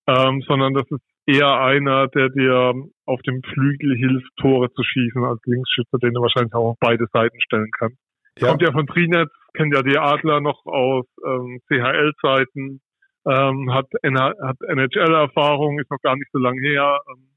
Ähm, 0.07 0.41
sondern 0.45 0.73
das 0.73 0.83
ist 0.91 1.05
eher 1.25 1.61
einer, 1.61 2.09
der 2.09 2.27
dir 2.29 2.73
auf 3.05 3.21
dem 3.21 3.41
Flügel 3.43 3.95
hilft, 3.95 4.27
Tore 4.41 4.69
zu 4.73 4.83
schießen 4.83 5.23
als 5.23 5.39
Linksschütze, 5.45 5.99
den 5.99 6.13
du 6.13 6.21
wahrscheinlich 6.21 6.53
auch 6.53 6.71
auf 6.71 6.77
beide 6.81 7.05
Seiten 7.13 7.39
stellen 7.39 7.71
kannst. 7.79 7.97
Ja. 8.39 8.49
Kommt 8.49 8.61
ja 8.61 8.73
von 8.73 8.87
Trinetz, 8.87 9.31
kennt 9.53 9.73
ja 9.73 9.81
die 9.81 9.97
Adler 9.97 10.41
noch 10.41 10.65
aus 10.65 11.05
ähm, 11.25 11.59
CHL-Zeiten, 11.67 12.81
ähm, 13.25 13.73
hat, 13.73 13.87
hat 14.03 14.57
NHL-Erfahrung, 14.67 15.79
ist 15.79 15.91
noch 15.91 16.01
gar 16.01 16.17
nicht 16.17 16.31
so 16.33 16.39
lange 16.39 16.59
her. 16.59 16.99
Ähm, 17.07 17.30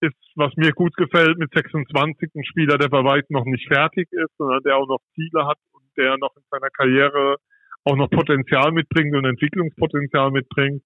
ist, 0.00 0.16
was 0.34 0.52
mir 0.56 0.72
gut 0.72 0.94
gefällt, 0.96 1.38
mit 1.38 1.50
26 1.52 2.30
ein 2.34 2.44
Spieler, 2.44 2.78
der 2.78 2.88
bei 2.88 3.04
weitem 3.04 3.34
noch 3.34 3.44
nicht 3.44 3.66
fertig 3.68 4.08
ist, 4.10 4.36
sondern 4.38 4.62
der 4.62 4.76
auch 4.76 4.86
noch 4.86 5.00
Ziele 5.14 5.46
hat 5.46 5.58
und 5.72 5.84
der 5.96 6.16
noch 6.18 6.34
in 6.36 6.42
seiner 6.50 6.70
Karriere 6.70 7.36
auch 7.84 7.96
noch 7.96 8.08
Potenzial 8.08 8.72
mitbringt 8.72 9.14
und 9.14 9.24
Entwicklungspotenzial 9.24 10.30
mitbringt. 10.30 10.82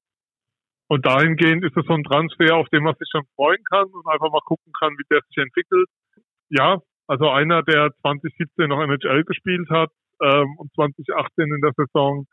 Und 0.89 1.05
dahingehend 1.05 1.65
ist 1.65 1.77
es 1.77 1.85
so 1.87 1.93
ein 1.93 2.03
Transfer, 2.03 2.57
auf 2.57 2.69
den 2.71 2.83
man 2.83 2.95
sich 2.95 3.09
schon 3.11 3.25
freuen 3.37 3.63
kann 3.71 3.87
und 3.87 4.07
einfach 4.07 4.33
mal 4.33 4.41
gucken 4.45 4.73
kann, 4.79 4.93
wie 4.99 5.05
der 5.11 5.21
sich 5.29 5.37
entwickelt. 5.37 5.89
Ja, 6.49 6.81
also 7.07 7.29
einer, 7.29 7.63
der 7.63 7.93
2017 8.01 8.69
noch 8.69 8.83
NHL 8.83 9.25
gespielt 9.25 9.69
hat 9.71 9.91
ähm, 10.23 10.57
und 10.57 10.73
2018 10.75 11.53
in 11.53 11.61
der 11.61 11.73
Saison, 11.77 12.27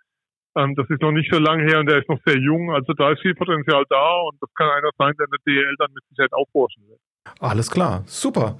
ähm, 0.56 0.76
das 0.76 0.90
ist 0.90 1.02
noch 1.02 1.12
nicht 1.12 1.32
so 1.32 1.40
lange 1.40 1.64
her 1.64 1.80
und 1.80 1.88
der 1.88 2.00
ist 2.00 2.10
noch 2.10 2.20
sehr 2.26 2.38
jung. 2.38 2.72
Also 2.72 2.94
da 2.94 3.12
ist 3.12 3.22
viel 3.22 3.36
Potenzial 3.36 3.84
da 3.90 4.22
und 4.22 4.38
das 4.42 4.50
kann 4.56 4.70
einer 4.70 4.90
sein, 4.98 5.14
der 5.18 5.26
in 5.26 5.32
der 5.32 5.40
DL 5.46 5.76
dann 5.78 5.94
mit 5.94 6.04
Sicherheit 6.10 6.34
aufforschen 6.34 6.84
wird. 6.88 7.00
Alles 7.40 7.70
klar, 7.70 8.04
super. 8.06 8.60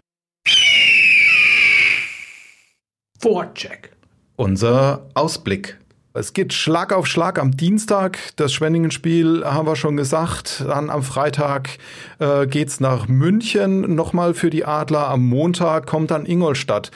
Vorcheck. 3.20 3.92
Unser 4.36 5.08
Ausblick. 5.14 5.78
Es 6.18 6.32
geht 6.32 6.54
Schlag 6.54 6.94
auf 6.94 7.08
Schlag 7.08 7.38
am 7.38 7.58
Dienstag. 7.58 8.18
Das 8.38 8.54
Schwenningen-Spiel 8.54 9.44
haben 9.44 9.68
wir 9.68 9.76
schon 9.76 9.98
gesagt. 9.98 10.64
Dann 10.66 10.90
am 10.90 11.04
Freitag 11.04 11.78
äh, 12.20 12.48
geht's 12.48 12.80
nach 12.80 13.10
München 13.10 13.96
nochmal 13.96 14.34
für 14.34 14.50
die 14.50 14.64
Adler. 14.64 15.10
Am 15.10 15.26
Montag 15.26 15.88
kommt 15.88 16.12
dann 16.12 16.26
Ingolstadt. 16.26 16.92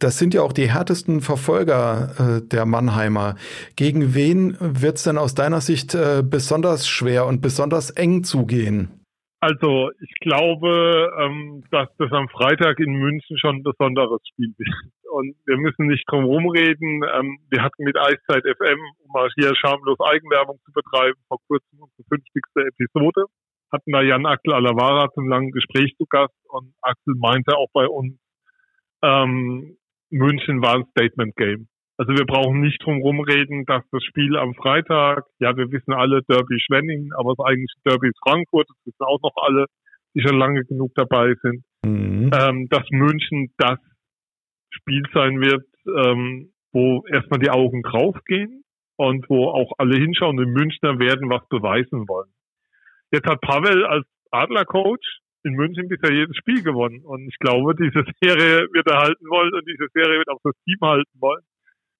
Das 0.00 0.18
sind 0.18 0.34
ja 0.34 0.42
auch 0.42 0.52
die 0.52 0.68
härtesten 0.68 1.20
Verfolger 1.20 2.14
äh, 2.18 2.42
der 2.42 2.66
Mannheimer. 2.66 3.36
Gegen 3.76 4.12
wen 4.12 4.56
wird's 4.58 5.04
denn 5.04 5.18
aus 5.18 5.36
deiner 5.36 5.60
Sicht 5.60 5.94
äh, 5.94 6.24
besonders 6.28 6.88
schwer 6.88 7.26
und 7.26 7.40
besonders 7.40 7.90
eng 7.90 8.24
zugehen? 8.24 9.03
Also 9.44 9.90
ich 10.00 10.14
glaube, 10.20 11.12
ähm, 11.20 11.64
dass 11.70 11.90
das 11.98 12.10
am 12.12 12.30
Freitag 12.30 12.80
in 12.80 12.94
München 12.94 13.36
schon 13.36 13.56
ein 13.56 13.62
besonderes 13.62 14.22
Spiel 14.26 14.54
wird. 14.56 14.74
Und 15.12 15.36
wir 15.44 15.58
müssen 15.58 15.86
nicht 15.86 16.04
drum 16.08 16.24
rumreden. 16.24 17.04
Ähm, 17.12 17.38
wir 17.50 17.62
hatten 17.62 17.84
mit 17.84 17.94
Eiszeit 17.94 18.42
FM, 18.42 18.78
um 19.04 19.12
mal 19.12 19.28
hier 19.36 19.54
schamlos 19.54 20.00
Eigenwerbung 20.00 20.58
zu 20.64 20.72
betreiben, 20.72 21.20
vor 21.28 21.36
kurzem 21.46 21.78
unsere 21.78 22.04
50. 22.08 22.42
Episode. 22.56 23.26
Hatten 23.70 23.92
da 23.92 24.00
Jan 24.00 24.24
Axel 24.24 24.54
Alavara 24.54 25.12
zum 25.12 25.28
langen 25.28 25.50
Gespräch 25.50 25.94
zu 25.98 26.06
Gast 26.08 26.32
und 26.48 26.72
Axel 26.80 27.14
meinte 27.14 27.54
auch 27.58 27.68
bei 27.74 27.86
uns, 27.86 28.16
ähm, 29.02 29.76
München 30.08 30.62
war 30.62 30.76
ein 30.76 30.86
Statement 30.92 31.36
Game. 31.36 31.68
Also 31.96 32.12
wir 32.12 32.26
brauchen 32.26 32.60
nicht 32.60 32.82
drum 32.82 33.00
rumreden, 33.02 33.66
dass 33.66 33.84
das 33.92 34.02
Spiel 34.02 34.36
am 34.36 34.54
Freitag, 34.54 35.24
ja, 35.38 35.56
wir 35.56 35.70
wissen 35.70 35.92
alle 35.92 36.22
Derby 36.22 36.58
Schwenning, 36.58 37.10
aber 37.16 37.34
das 37.36 37.46
eigentliche 37.46 37.80
Derby 37.84 38.08
ist 38.08 38.18
Frankfurt, 38.20 38.68
das 38.68 38.76
wissen 38.84 39.04
auch 39.04 39.20
noch 39.22 39.36
alle, 39.36 39.66
die 40.14 40.22
schon 40.22 40.36
lange 40.36 40.64
genug 40.64 40.92
dabei 40.96 41.34
sind, 41.42 41.62
mhm. 41.84 42.30
ähm, 42.34 42.68
dass 42.68 42.82
München 42.90 43.52
das 43.58 43.78
Spiel 44.70 45.04
sein 45.14 45.40
wird, 45.40 45.66
ähm, 45.86 46.52
wo 46.72 47.04
erstmal 47.06 47.38
die 47.38 47.50
Augen 47.50 47.82
draufgehen 47.82 48.64
und 48.96 49.30
wo 49.30 49.48
auch 49.50 49.72
alle 49.78 49.96
hinschauen 49.96 50.38
und 50.40 50.52
Münchner 50.52 50.98
werden 50.98 51.30
was 51.30 51.46
beweisen 51.48 52.08
wollen. 52.08 52.30
Jetzt 53.12 53.28
hat 53.28 53.40
Pavel 53.40 53.86
als 53.86 54.06
Adlercoach 54.32 55.20
in 55.44 55.52
München 55.52 55.86
bisher 55.86 56.12
jedes 56.12 56.36
Spiel 56.38 56.64
gewonnen 56.64 57.04
und 57.04 57.28
ich 57.28 57.38
glaube, 57.38 57.76
diese 57.76 58.02
Serie 58.20 58.66
wird 58.72 58.88
er 58.88 58.98
halten 58.98 59.26
wollen 59.28 59.54
und 59.54 59.68
diese 59.68 59.86
Serie 59.92 60.18
wird 60.18 60.28
auch 60.28 60.40
das 60.42 60.54
Team 60.64 60.78
halten 60.82 61.20
wollen 61.20 61.44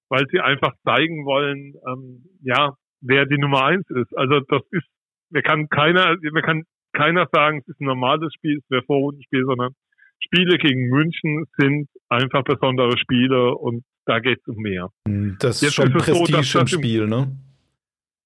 weil 0.08 0.26
sie 0.30 0.40
einfach 0.40 0.72
zeigen 0.84 1.24
wollen, 1.24 1.74
ähm, 1.88 2.24
ja, 2.42 2.74
wer 3.00 3.26
die 3.26 3.38
Nummer 3.38 3.64
eins 3.64 3.88
ist. 3.90 4.16
Also 4.16 4.40
das 4.40 4.62
ist, 4.70 4.86
mir 5.30 5.42
kann 5.42 5.68
keiner, 5.68 6.16
mir 6.20 6.42
kann 6.42 6.64
keiner 6.92 7.26
sagen, 7.32 7.58
es 7.58 7.68
ist 7.68 7.80
ein 7.80 7.86
normales 7.86 8.32
Spiel, 8.34 8.58
es 8.58 8.70
wäre 8.70 8.82
Vorrundenspiel, 8.82 9.44
sondern 9.44 9.72
Spiele 10.20 10.58
gegen 10.58 10.88
München 10.88 11.44
sind 11.58 11.88
einfach 12.08 12.44
besondere 12.44 12.96
Spiele 12.96 13.54
und 13.54 13.84
da 14.06 14.20
geht 14.20 14.38
es 14.40 14.46
um 14.48 14.56
mehr. 14.56 14.88
Hm, 15.08 15.36
das 15.40 15.62
ist 15.62 15.74
schon 15.74 15.94
ist 15.94 16.04
Prestige 16.04 16.42
so, 16.42 16.60
im 16.60 16.66
Spiel, 16.66 17.06
ne? 17.06 17.36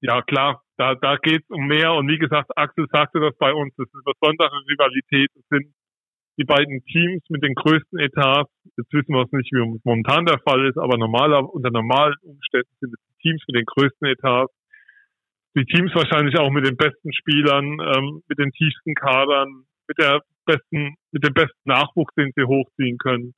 Ja, 0.01 0.23
klar, 0.23 0.63
da, 0.77 0.95
da 0.95 1.17
geht 1.17 1.43
es 1.43 1.51
um 1.51 1.67
mehr 1.67 1.93
und 1.95 2.09
wie 2.09 2.19
gesagt, 2.19 2.57
Axel 2.57 2.87
sagte 2.93 3.21
das 3.21 3.37
bei 3.39 3.53
uns, 3.53 3.75
das 3.77 3.87
ist 3.87 3.95
eine 3.95 4.15
besondere 4.15 4.57
Rivalität, 4.69 5.31
es 5.35 5.49
sind 5.51 5.75
die 6.39 6.45
beiden 6.45 6.83
Teams 6.85 7.23
mit 7.29 7.43
den 7.43 7.55
größten 7.55 7.99
Etats, 7.99 8.51
jetzt 8.77 8.93
wissen 8.93 9.13
wir 9.13 9.23
es 9.23 9.33
nicht, 9.33 9.51
wie 9.53 9.59
es 9.59 9.85
momentan 9.85 10.25
der 10.25 10.39
Fall 10.39 10.67
ist, 10.69 10.79
aber 10.79 10.97
normaler, 10.97 11.53
unter 11.53 11.71
normalen 11.71 12.15
Umständen 12.23 12.71
sind 12.81 12.95
es 12.95 13.01
die 13.11 13.29
Teams 13.29 13.43
mit 13.49 13.57
den 13.57 13.67
größten 13.67 14.07
Etats. 14.07 14.55
Die 15.57 15.65
Teams 15.65 15.93
wahrscheinlich 15.95 16.39
auch 16.39 16.51
mit 16.51 16.65
den 16.65 16.77
besten 16.77 17.13
Spielern, 17.13 17.81
ähm, 17.81 18.23
mit 18.29 18.39
den 18.39 18.53
tiefsten 18.53 18.95
Kadern, 18.95 19.65
mit 19.89 19.99
der 19.99 20.23
besten, 20.47 20.95
mit 21.11 21.25
dem 21.25 21.35
besten 21.35 21.59
Nachwuchs, 21.65 22.15
den 22.15 22.31
sie 22.37 22.45
hochziehen 22.45 22.99
können. 22.99 23.35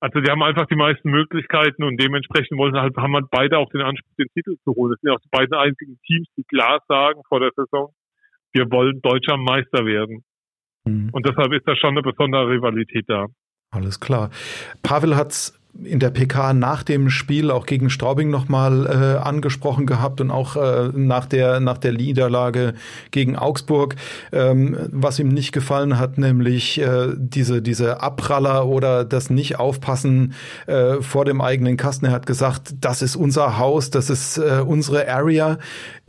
Also 0.00 0.20
die 0.20 0.30
haben 0.30 0.42
einfach 0.42 0.66
die 0.66 0.76
meisten 0.76 1.08
Möglichkeiten 1.08 1.82
und 1.82 1.96
dementsprechend 1.98 2.58
wollen 2.58 2.76
halt, 2.76 2.94
haben 2.98 3.14
halt 3.14 3.30
beide 3.30 3.56
auch 3.56 3.70
den 3.70 3.80
Anspruch, 3.80 4.12
den 4.18 4.28
Titel 4.34 4.56
zu 4.62 4.74
holen. 4.74 4.92
Das 4.92 5.00
sind 5.00 5.10
auch 5.10 5.20
die 5.24 5.32
beiden 5.32 5.54
einzigen 5.54 5.98
Teams, 6.06 6.28
die 6.36 6.44
klar 6.44 6.82
sagen 6.86 7.22
vor 7.28 7.40
der 7.40 7.50
Saison, 7.56 7.94
wir 8.52 8.70
wollen 8.70 9.00
deutscher 9.00 9.38
Meister 9.38 9.86
werden. 9.86 10.22
Mhm. 10.86 11.10
Und 11.12 11.26
deshalb 11.26 11.52
ist 11.52 11.66
da 11.66 11.76
schon 11.76 11.90
eine 11.90 12.02
besondere 12.02 12.48
Rivalität 12.48 13.04
da. 13.08 13.26
Alles 13.70 14.00
klar. 14.00 14.30
Pavel 14.82 15.16
hat's 15.16 15.58
in 15.84 15.98
der 15.98 16.10
PK 16.10 16.54
nach 16.54 16.82
dem 16.82 17.10
Spiel 17.10 17.50
auch 17.50 17.66
gegen 17.66 17.90
Straubing 17.90 18.30
nochmal 18.30 18.86
äh, 18.86 19.18
angesprochen 19.22 19.86
gehabt 19.86 20.20
und 20.20 20.30
auch 20.30 20.56
äh, 20.56 20.90
nach 20.94 21.26
der 21.26 21.60
nach 21.60 21.78
der 21.78 21.92
Niederlage 21.92 22.74
gegen 23.10 23.36
Augsburg, 23.36 23.96
ähm, 24.32 24.76
was 24.90 25.18
ihm 25.18 25.28
nicht 25.28 25.52
gefallen 25.52 25.98
hat, 25.98 26.18
nämlich 26.18 26.80
äh, 26.80 27.08
diese 27.16 27.62
diese 27.62 28.00
Abpraller 28.00 28.66
oder 28.66 29.04
das 29.04 29.30
nicht 29.30 29.58
aufpassen 29.58 30.34
äh, 30.66 31.00
vor 31.00 31.24
dem 31.24 31.40
eigenen 31.40 31.76
Kasten. 31.76 32.06
Er 32.06 32.12
hat 32.12 32.26
gesagt, 32.26 32.74
das 32.80 33.02
ist 33.02 33.16
unser 33.16 33.58
Haus, 33.58 33.90
das 33.90 34.10
ist 34.10 34.38
äh, 34.38 34.62
unsere 34.66 35.08
Area. 35.08 35.58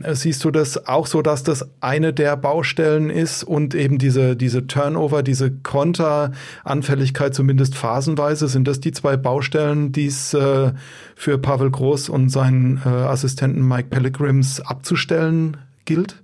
Siehst 0.00 0.44
du 0.44 0.52
das 0.52 0.86
auch 0.86 1.06
so, 1.06 1.22
dass 1.22 1.42
das 1.42 1.68
eine 1.80 2.12
der 2.12 2.36
Baustellen 2.36 3.10
ist 3.10 3.42
und 3.42 3.74
eben 3.74 3.98
diese 3.98 4.36
diese 4.36 4.66
Turnover, 4.66 5.22
diese 5.22 5.50
Konteranfälligkeit 5.50 7.34
zumindest 7.34 7.74
phasenweise 7.74 8.46
sind 8.48 8.68
das 8.68 8.80
die 8.80 8.92
zwei 8.92 9.16
Baustellen 9.16 9.57
Stellen, 9.58 9.92
die 9.92 10.06
äh, 10.06 10.72
für 11.16 11.38
Pavel 11.38 11.70
Groß 11.70 12.08
und 12.10 12.28
seinen 12.28 12.76
äh, 12.84 12.88
Assistenten 12.88 13.66
Mike 13.66 13.88
Pellegrims 13.90 14.60
abzustellen 14.60 15.56
gilt? 15.84 16.22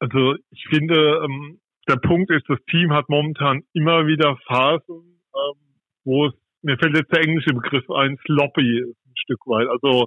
Also 0.00 0.34
ich 0.50 0.66
finde, 0.70 1.20
ähm, 1.24 1.60
der 1.88 1.96
Punkt 1.96 2.30
ist, 2.30 2.48
das 2.48 2.58
Team 2.70 2.92
hat 2.92 3.08
momentan 3.08 3.62
immer 3.74 4.06
wieder 4.06 4.38
Phasen, 4.46 5.20
ähm, 5.34 5.58
wo 6.04 6.26
es, 6.26 6.34
mir 6.62 6.78
fällt 6.78 6.96
jetzt 6.96 7.12
der 7.12 7.22
englische 7.22 7.52
Begriff 7.52 7.88
ein, 7.90 8.16
sloppy 8.24 8.80
ist 8.80 8.96
ein 9.06 9.16
Stück 9.16 9.40
weit. 9.46 9.68
Also 9.68 10.06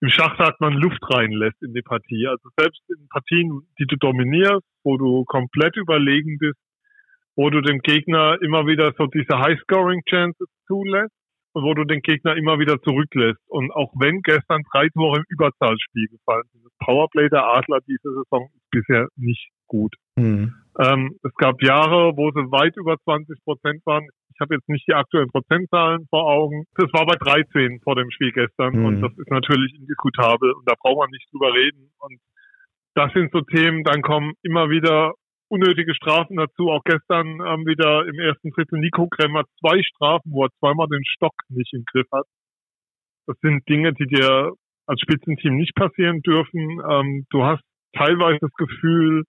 im 0.00 0.10
Schach 0.10 0.36
sagt 0.38 0.60
man 0.60 0.74
Luft 0.74 1.00
reinlässt 1.02 1.60
in 1.62 1.72
die 1.72 1.82
Partie. 1.82 2.26
Also 2.26 2.50
selbst 2.58 2.82
in 2.88 3.08
Partien, 3.08 3.62
die 3.78 3.86
du 3.86 3.96
dominierst, 3.96 4.66
wo 4.84 4.96
du 4.96 5.24
komplett 5.24 5.76
überlegen 5.76 6.38
bist, 6.38 6.58
wo 7.34 7.50
du 7.50 7.60
dem 7.60 7.80
Gegner 7.80 8.36
immer 8.42 8.66
wieder 8.66 8.92
so 8.98 9.06
diese 9.06 9.38
High-Scoring-Chances 9.38 10.48
zulässt, 10.66 11.17
wo 11.62 11.74
du 11.74 11.84
den 11.84 12.00
Gegner 12.00 12.36
immer 12.36 12.58
wieder 12.58 12.80
zurücklässt. 12.80 13.40
Und 13.48 13.70
auch 13.72 13.92
wenn 13.98 14.22
gestern 14.22 14.62
drei 14.72 14.88
Tore 14.88 15.18
im 15.18 15.24
Überzahlspiel 15.28 16.08
gefallen 16.08 16.44
sind, 16.52 16.64
das 16.64 16.72
Powerplay 16.78 17.28
der 17.28 17.44
Adler 17.46 17.80
diese 17.86 18.12
Saison 18.14 18.48
ist 18.54 18.70
bisher 18.70 19.08
nicht 19.16 19.48
gut. 19.66 19.94
Mhm. 20.16 20.54
Ähm, 20.78 21.16
es 21.22 21.34
gab 21.34 21.62
Jahre, 21.62 22.16
wo 22.16 22.30
sie 22.30 22.50
weit 22.50 22.76
über 22.76 22.96
20 23.04 23.42
Prozent 23.44 23.84
waren. 23.84 24.06
Ich 24.32 24.40
habe 24.40 24.54
jetzt 24.54 24.68
nicht 24.68 24.86
die 24.86 24.94
aktuellen 24.94 25.28
Prozentzahlen 25.28 26.06
vor 26.10 26.30
Augen. 26.30 26.64
Das 26.76 26.92
war 26.92 27.06
bei 27.06 27.16
13 27.16 27.80
vor 27.82 27.96
dem 27.96 28.10
Spiel 28.10 28.32
gestern 28.32 28.78
mhm. 28.78 28.84
und 28.84 29.02
das 29.02 29.12
ist 29.18 29.30
natürlich 29.30 29.74
indiskutabel 29.74 30.52
und 30.52 30.68
da 30.68 30.74
braucht 30.80 30.98
man 30.98 31.10
nicht 31.10 31.26
drüber 31.32 31.52
reden. 31.52 31.90
Und 31.98 32.18
das 32.94 33.12
sind 33.12 33.30
so 33.32 33.40
Themen, 33.40 33.84
dann 33.84 34.02
kommen 34.02 34.34
immer 34.42 34.70
wieder 34.70 35.14
unnötige 35.48 35.94
Strafen 35.94 36.36
dazu. 36.36 36.70
Auch 36.70 36.82
gestern 36.84 37.26
ähm, 37.26 37.66
wieder 37.66 38.06
im 38.06 38.18
ersten 38.18 38.50
Drittel 38.50 38.78
Nico 38.78 39.08
Kremmer 39.08 39.44
zwei 39.60 39.82
Strafen, 39.82 40.32
wo 40.32 40.44
er 40.44 40.50
zweimal 40.58 40.86
den 40.88 41.04
Stock 41.04 41.34
nicht 41.48 41.72
im 41.74 41.84
Griff 41.90 42.06
hat. 42.12 42.26
Das 43.26 43.36
sind 43.40 43.68
Dinge, 43.68 43.92
die 43.92 44.06
dir 44.06 44.52
als 44.86 45.00
Spitzenteam 45.00 45.56
nicht 45.56 45.74
passieren 45.74 46.22
dürfen. 46.22 46.80
Ähm, 46.90 47.26
du 47.30 47.44
hast 47.44 47.62
teilweise 47.94 48.38
das 48.40 48.52
Gefühl, 48.54 49.24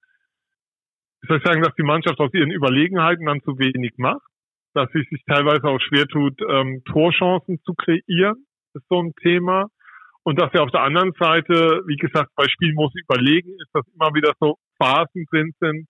ich 1.21 1.27
soll 1.27 1.41
sagen, 1.43 1.61
dass 1.61 1.75
die 1.75 1.83
Mannschaft 1.83 2.19
aus 2.19 2.33
ihren 2.33 2.51
Überlegenheiten 2.51 3.25
dann 3.25 3.41
zu 3.41 3.59
wenig 3.59 3.91
macht, 3.97 4.25
dass 4.73 4.89
sie 4.93 5.03
sich 5.09 5.21
teilweise 5.25 5.67
auch 5.67 5.79
schwer 5.81 6.07
tut, 6.07 6.39
ähm, 6.47 6.81
Torchancen 6.85 7.59
zu 7.65 7.73
kreieren, 7.73 8.45
ist 8.73 8.87
so 8.87 9.01
ein 9.01 9.13
Thema. 9.21 9.67
Und 10.23 10.39
dass 10.39 10.51
sie 10.51 10.59
auf 10.59 10.71
der 10.71 10.83
anderen 10.83 11.11
Seite, 11.19 11.81
wie 11.87 11.95
gesagt, 11.97 12.29
bei 12.35 12.45
Spielen, 12.47 12.77
wo 12.77 12.87
sie 12.89 13.01
überlegen 13.01 13.51
ist, 13.59 13.69
dass 13.73 13.85
immer 13.95 14.13
wieder 14.13 14.33
so 14.39 14.55
Phasen 14.77 15.25
drin 15.31 15.51
sind, 15.59 15.87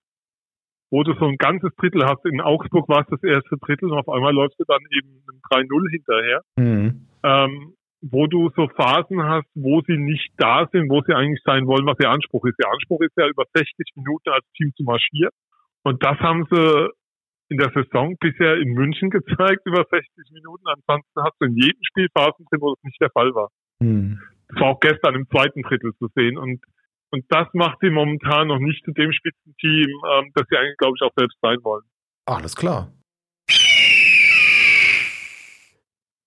wo 0.89 1.03
du 1.03 1.13
so 1.13 1.25
ein 1.25 1.37
ganzes 1.37 1.69
Drittel 1.75 2.05
hast. 2.05 2.25
In 2.25 2.41
Augsburg 2.41 2.87
war 2.89 3.01
es 3.01 3.07
das 3.09 3.23
erste 3.23 3.57
Drittel 3.57 3.91
und 3.91 3.97
auf 3.97 4.09
einmal 4.09 4.33
läufst 4.33 4.59
du 4.59 4.63
dann 4.67 4.81
eben 4.91 5.23
ein 5.29 5.67
3-0 5.67 5.89
hinterher. 5.91 6.41
Mhm. 6.57 7.07
Ähm, 7.23 7.73
wo 8.01 8.27
du 8.27 8.49
so 8.55 8.67
Phasen 8.69 9.23
hast, 9.23 9.47
wo 9.55 9.81
sie 9.81 9.97
nicht 9.97 10.31
da 10.37 10.67
sind, 10.71 10.89
wo 10.89 11.01
sie 11.01 11.13
eigentlich 11.13 11.41
sein 11.43 11.67
wollen, 11.67 11.85
was 11.85 11.99
ihr 11.99 12.09
Anspruch 12.09 12.45
ist. 12.45 12.55
Ihr 12.57 12.71
Anspruch 12.71 13.01
ist 13.01 13.11
ja 13.17 13.27
über 13.27 13.43
60 13.53 13.91
Minuten 13.95 14.29
als 14.29 14.45
Team 14.55 14.71
zu 14.75 14.83
marschieren. 14.83 15.33
Und 15.83 16.03
das 16.03 16.17
haben 16.19 16.47
sie 16.49 16.89
in 17.49 17.57
der 17.57 17.71
Saison 17.73 18.15
bisher 18.19 18.57
in 18.57 18.73
München 18.73 19.09
gezeigt, 19.09 19.65
über 19.65 19.85
60 19.89 20.31
Minuten. 20.31 20.63
Ansonsten 20.67 21.21
hast 21.21 21.35
du 21.39 21.45
in 21.47 21.55
jedem 21.55 21.81
Spiel 21.83 22.07
Phasen 22.15 22.45
drin, 22.49 22.61
wo 22.61 22.73
das 22.73 22.83
nicht 22.83 23.01
der 23.01 23.11
Fall 23.11 23.33
war. 23.33 23.49
Hm. 23.81 24.19
Das 24.49 24.61
war 24.61 24.69
auch 24.69 24.79
gestern 24.79 25.15
im 25.15 25.27
zweiten 25.29 25.61
Drittel 25.61 25.93
zu 25.95 26.07
sehen. 26.15 26.37
Und, 26.37 26.61
und 27.11 27.25
das 27.29 27.47
macht 27.53 27.79
sie 27.81 27.89
momentan 27.89 28.47
noch 28.47 28.59
nicht 28.59 28.83
zu 28.85 28.91
dem 28.91 29.11
Spitzenteam, 29.11 29.89
ähm, 30.13 30.31
das 30.35 30.45
sie 30.49 30.57
eigentlich, 30.57 30.77
glaube 30.77 30.95
ich, 30.99 31.05
auch 31.05 31.13
selbst 31.17 31.37
sein 31.41 31.57
wollen. 31.63 31.83
Alles 32.25 32.55
klar. 32.55 32.91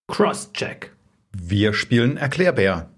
Crosscheck. 0.08 0.92
Wir 1.34 1.72
spielen 1.72 2.16
Erklärbär. 2.16 2.90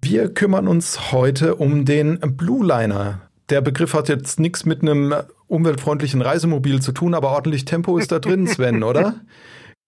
Wir 0.00 0.32
kümmern 0.32 0.68
uns 0.68 1.12
heute 1.12 1.56
um 1.56 1.84
den 1.84 2.18
Blue 2.36 2.64
Liner. 2.64 3.28
Der 3.50 3.60
Begriff 3.60 3.92
hat 3.94 4.08
jetzt 4.08 4.40
nichts 4.40 4.64
mit 4.64 4.82
einem 4.82 5.14
umweltfreundlichen 5.46 6.22
Reisemobil 6.22 6.80
zu 6.80 6.92
tun, 6.92 7.14
aber 7.14 7.32
ordentlich 7.32 7.64
Tempo 7.64 7.98
ist 7.98 8.12
da 8.12 8.18
drin, 8.18 8.46
Sven, 8.46 8.82
oder? 8.82 9.20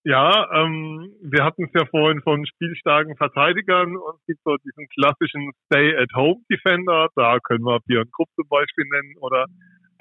Ja, 0.07 0.47
ähm, 0.55 1.11
wir 1.21 1.43
hatten 1.43 1.65
es 1.65 1.71
ja 1.75 1.85
vorhin 1.91 2.23
von 2.23 2.47
spielstarken 2.47 3.17
Verteidigern 3.17 3.97
und 3.97 4.15
es 4.15 4.27
gibt 4.27 4.41
so 4.45 4.55
diesen 4.59 4.87
klassischen 4.95 5.51
Stay-at-Home-Defender. 5.67 7.09
Da 7.17 7.41
können 7.43 7.65
wir 7.65 7.81
Björn 7.87 8.07
Krupp 8.15 8.29
zum 8.37 8.47
Beispiel 8.49 8.85
nennen 8.87 9.15
oder 9.19 9.47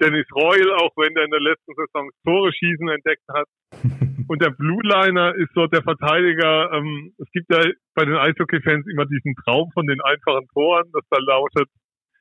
Dennis 0.00 0.30
Royal, 0.30 0.78
auch 0.78 0.94
wenn 0.94 1.12
der 1.14 1.24
in 1.24 1.32
der 1.32 1.40
letzten 1.40 1.74
Saison 1.74 2.08
Tore 2.22 2.52
schießen 2.52 2.88
entdeckt 2.88 3.26
hat. 3.34 3.48
Und 4.30 4.40
der 4.40 4.50
Blue 4.50 4.78
Liner 4.84 5.34
ist 5.34 5.50
so 5.54 5.66
der 5.66 5.82
Verteidiger. 5.82 6.70
Ähm, 6.70 7.10
es 7.18 7.26
gibt 7.32 7.50
ja 7.50 7.66
bei 7.96 8.04
den 8.04 8.14
Eishockey-Fans 8.14 8.86
immer 8.86 9.06
diesen 9.06 9.34
Traum 9.42 9.72
von 9.74 9.88
den 9.88 10.00
einfachen 10.02 10.46
Toren, 10.54 10.86
das 10.92 11.02
da 11.10 11.18
lautet, 11.18 11.66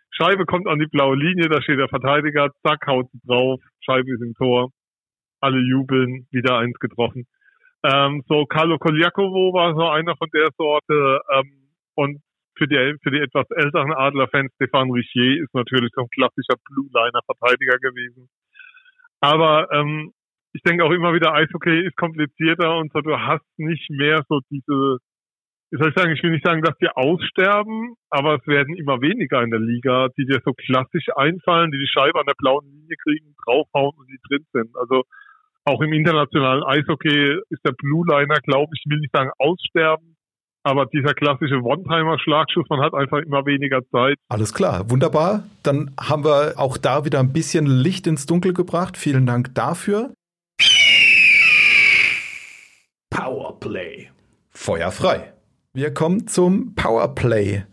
Scheibe 0.10 0.46
kommt 0.46 0.66
an 0.66 0.80
die 0.80 0.88
blaue 0.88 1.18
Linie, 1.18 1.50
da 1.50 1.62
steht 1.62 1.78
der 1.78 1.90
Verteidiger, 1.90 2.50
zack, 2.66 2.88
haut 2.88 3.06
sie 3.12 3.20
drauf, 3.28 3.60
Scheibe 3.86 4.10
ist 4.12 4.24
im 4.24 4.34
Tor, 4.34 4.72
alle 5.40 5.60
jubeln, 5.60 6.26
wieder 6.32 6.58
eins 6.58 6.80
getroffen. 6.80 7.28
Ähm, 7.86 8.24
so 8.28 8.46
Carlo 8.46 8.80
Koliakovo 8.80 9.54
war 9.54 9.76
so 9.76 9.88
einer 9.88 10.16
von 10.18 10.30
der 10.34 10.50
Sorte 10.58 11.22
ähm, 11.34 11.70
und 11.94 12.20
für 12.58 12.68
die, 12.68 12.96
für 13.04 13.12
die 13.12 13.20
etwas 13.20 13.46
älteren 13.52 13.94
Adlerfans 13.94 14.52
Stefan 14.56 14.90
Richier 14.90 15.44
ist 15.44 15.54
natürlich 15.54 15.92
so 15.94 16.02
ein 16.02 16.10
klassischer 16.10 16.56
Blue-Liner-Verteidiger 16.70 17.78
gewesen. 17.78 18.28
Aber 19.20 19.68
ähm, 19.72 20.14
ich 20.54 20.62
denke 20.64 20.84
auch 20.84 20.92
immer 20.92 21.14
wieder, 21.14 21.34
Eishockey 21.34 21.86
ist 21.86 21.96
komplizierter 21.98 22.78
und 22.78 22.92
so, 22.92 23.02
du 23.02 23.20
hast 23.20 23.46
nicht 23.58 23.90
mehr 23.92 24.24
so 24.30 24.40
diese, 24.50 24.98
wie 25.70 25.78
soll 25.78 25.90
ich 25.90 25.96
sagen, 25.96 26.14
ich 26.14 26.24
will 26.24 26.32
nicht 26.32 26.46
sagen, 26.46 26.62
dass 26.62 26.78
die 26.78 26.90
aussterben, 26.90 27.96
aber 28.10 28.36
es 28.36 28.48
werden 28.48 28.76
immer 28.78 29.02
weniger 29.02 29.44
in 29.44 29.52
der 29.52 29.60
Liga, 29.60 30.08
die 30.18 30.26
dir 30.26 30.42
so 30.44 30.54
klassisch 30.54 31.08
einfallen, 31.16 31.72
die 31.72 31.78
die 31.78 31.92
Scheibe 31.92 32.20
an 32.20 32.26
der 32.26 32.40
blauen 32.40 32.66
Linie 32.66 32.96
kriegen, 33.04 33.36
draufhauen 33.44 33.94
und 33.98 34.08
die 34.08 34.20
drin 34.28 34.46
sind. 34.54 34.76
Also 34.78 35.04
auch 35.66 35.82
im 35.82 35.94
internationalen 35.94 36.64
Eishockey 36.64 37.40
ist 37.50 37.66
der 37.66 37.72
Blue 37.72 38.06
Liner, 38.08 38.40
glaube 38.44 38.72
ich, 38.76 38.84
will 38.88 39.00
nicht 39.00 39.14
sagen 39.14 39.32
aussterben, 39.40 40.16
aber 40.64 40.86
dieser 40.86 41.14
klassische 41.14 41.62
One-Timer-Schlagschuss, 41.62 42.66
man 42.70 42.82
hat 42.82 42.94
einfach 42.94 43.20
immer 43.20 43.46
weniger 43.46 43.82
Zeit. 43.92 44.18
Alles 44.30 44.54
klar, 44.54 44.90
wunderbar. 44.90 45.44
Dann 45.64 45.92
haben 46.00 46.24
wir 46.24 46.54
auch 46.58 46.78
da 46.78 47.06
wieder 47.06 47.20
ein 47.20 47.34
bisschen 47.34 47.66
Licht 47.66 48.08
ins 48.08 48.26
Dunkel 48.26 48.54
gebracht. 48.54 48.98
Vielen 48.98 49.26
Dank 49.26 49.54
dafür. 49.56 50.14
Powerplay. 53.10 54.10
Feuer 54.50 54.92
frei. 54.92 55.34
Wir 55.74 55.94
kommen 55.94 56.28
zum 56.28 56.76
Powerplay. 56.76 57.64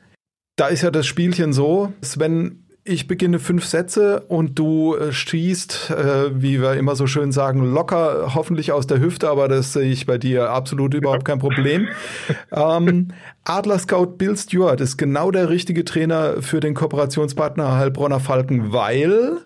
Da 0.56 0.68
ist 0.68 0.82
ja 0.82 0.90
das 0.90 1.06
Spielchen 1.06 1.52
so, 1.52 1.92
Sven, 2.02 2.61
ich 2.84 3.06
beginne 3.06 3.38
fünf 3.38 3.64
Sätze 3.64 4.24
und 4.28 4.58
du 4.58 4.96
äh, 4.96 5.12
schießt, 5.12 5.90
äh, 5.90 6.42
wie 6.42 6.60
wir 6.60 6.74
immer 6.74 6.96
so 6.96 7.06
schön 7.06 7.30
sagen, 7.30 7.72
locker, 7.72 8.34
hoffentlich 8.34 8.72
aus 8.72 8.88
der 8.88 8.98
Hüfte, 8.98 9.28
aber 9.28 9.46
das 9.46 9.72
sehe 9.72 9.90
ich 9.90 10.04
bei 10.04 10.18
dir 10.18 10.50
absolut 10.50 10.92
überhaupt 10.94 11.24
kein 11.24 11.38
Problem. 11.38 11.88
ähm, 12.52 13.08
Adler 13.44 13.78
Scout 13.78 14.16
Bill 14.18 14.36
Stewart 14.36 14.80
ist 14.80 14.96
genau 14.96 15.30
der 15.30 15.48
richtige 15.48 15.84
Trainer 15.84 16.42
für 16.42 16.58
den 16.58 16.74
Kooperationspartner 16.74 17.76
Heilbronner 17.76 18.20
Falken, 18.20 18.72
weil 18.72 19.38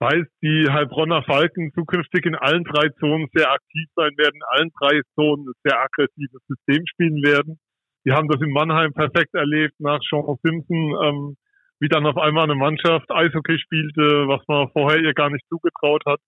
weil 0.00 0.28
die 0.42 0.68
Heilbronner 0.70 1.24
Falken 1.24 1.72
zukünftig 1.74 2.24
in 2.24 2.36
allen 2.36 2.62
drei 2.62 2.88
Zonen 3.00 3.26
sehr 3.34 3.50
aktiv 3.50 3.88
sein 3.96 4.12
werden, 4.16 4.36
in 4.36 4.42
allen 4.50 4.70
drei 4.78 5.00
Zonen 5.16 5.48
ein 5.48 5.54
sehr 5.64 5.80
aggressives 5.82 6.40
System 6.46 6.86
spielen 6.86 7.22
werden. 7.24 7.58
Die 8.06 8.12
haben 8.12 8.28
das 8.28 8.40
in 8.40 8.52
Mannheim 8.52 8.92
perfekt 8.94 9.34
erlebt 9.34 9.74
nach 9.80 9.98
Sean 10.08 10.38
Simpson, 10.42 10.94
ähm, 11.02 11.36
wie 11.80 11.88
dann 11.88 12.06
auf 12.06 12.16
einmal 12.16 12.44
eine 12.44 12.54
Mannschaft 12.54 13.10
Eishockey 13.10 13.58
spielte, 13.58 14.26
was 14.28 14.42
man 14.48 14.68
vorher 14.70 15.00
ihr 15.00 15.14
gar 15.14 15.30
nicht 15.30 15.44
zugetraut 15.48 16.02
hat. 16.06 16.20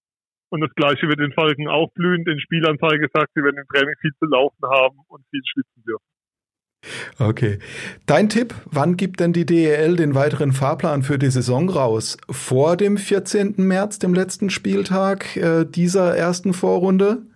Und 0.50 0.60
das 0.60 0.74
Gleiche 0.74 1.08
wird 1.08 1.20
den 1.20 1.32
Falken 1.32 1.68
auch 1.68 1.90
blühen. 1.94 2.24
Den 2.24 2.40
Spielanzeige 2.40 3.08
sagt, 3.12 3.30
sie 3.34 3.42
werden 3.42 3.58
im 3.58 3.66
Training 3.68 3.94
viel 4.00 4.12
zu 4.18 4.26
laufen 4.26 4.64
haben 4.64 4.98
und 5.08 5.24
viel 5.30 5.42
schwitzen 5.44 5.84
dürfen. 5.84 6.04
Okay. 7.18 7.58
Dein 8.06 8.28
Tipp, 8.28 8.54
wann 8.64 8.96
gibt 8.96 9.20
denn 9.20 9.32
die 9.32 9.44
DEL 9.44 9.96
den 9.96 10.14
weiteren 10.14 10.52
Fahrplan 10.52 11.02
für 11.02 11.18
die 11.18 11.30
Saison 11.30 11.68
raus? 11.68 12.16
Vor 12.30 12.76
dem 12.76 12.96
14. 12.96 13.54
März, 13.58 13.98
dem 13.98 14.14
letzten 14.14 14.50
Spieltag 14.50 15.36
äh, 15.36 15.64
dieser 15.64 16.16
ersten 16.16 16.52
Vorrunde? 16.52 17.26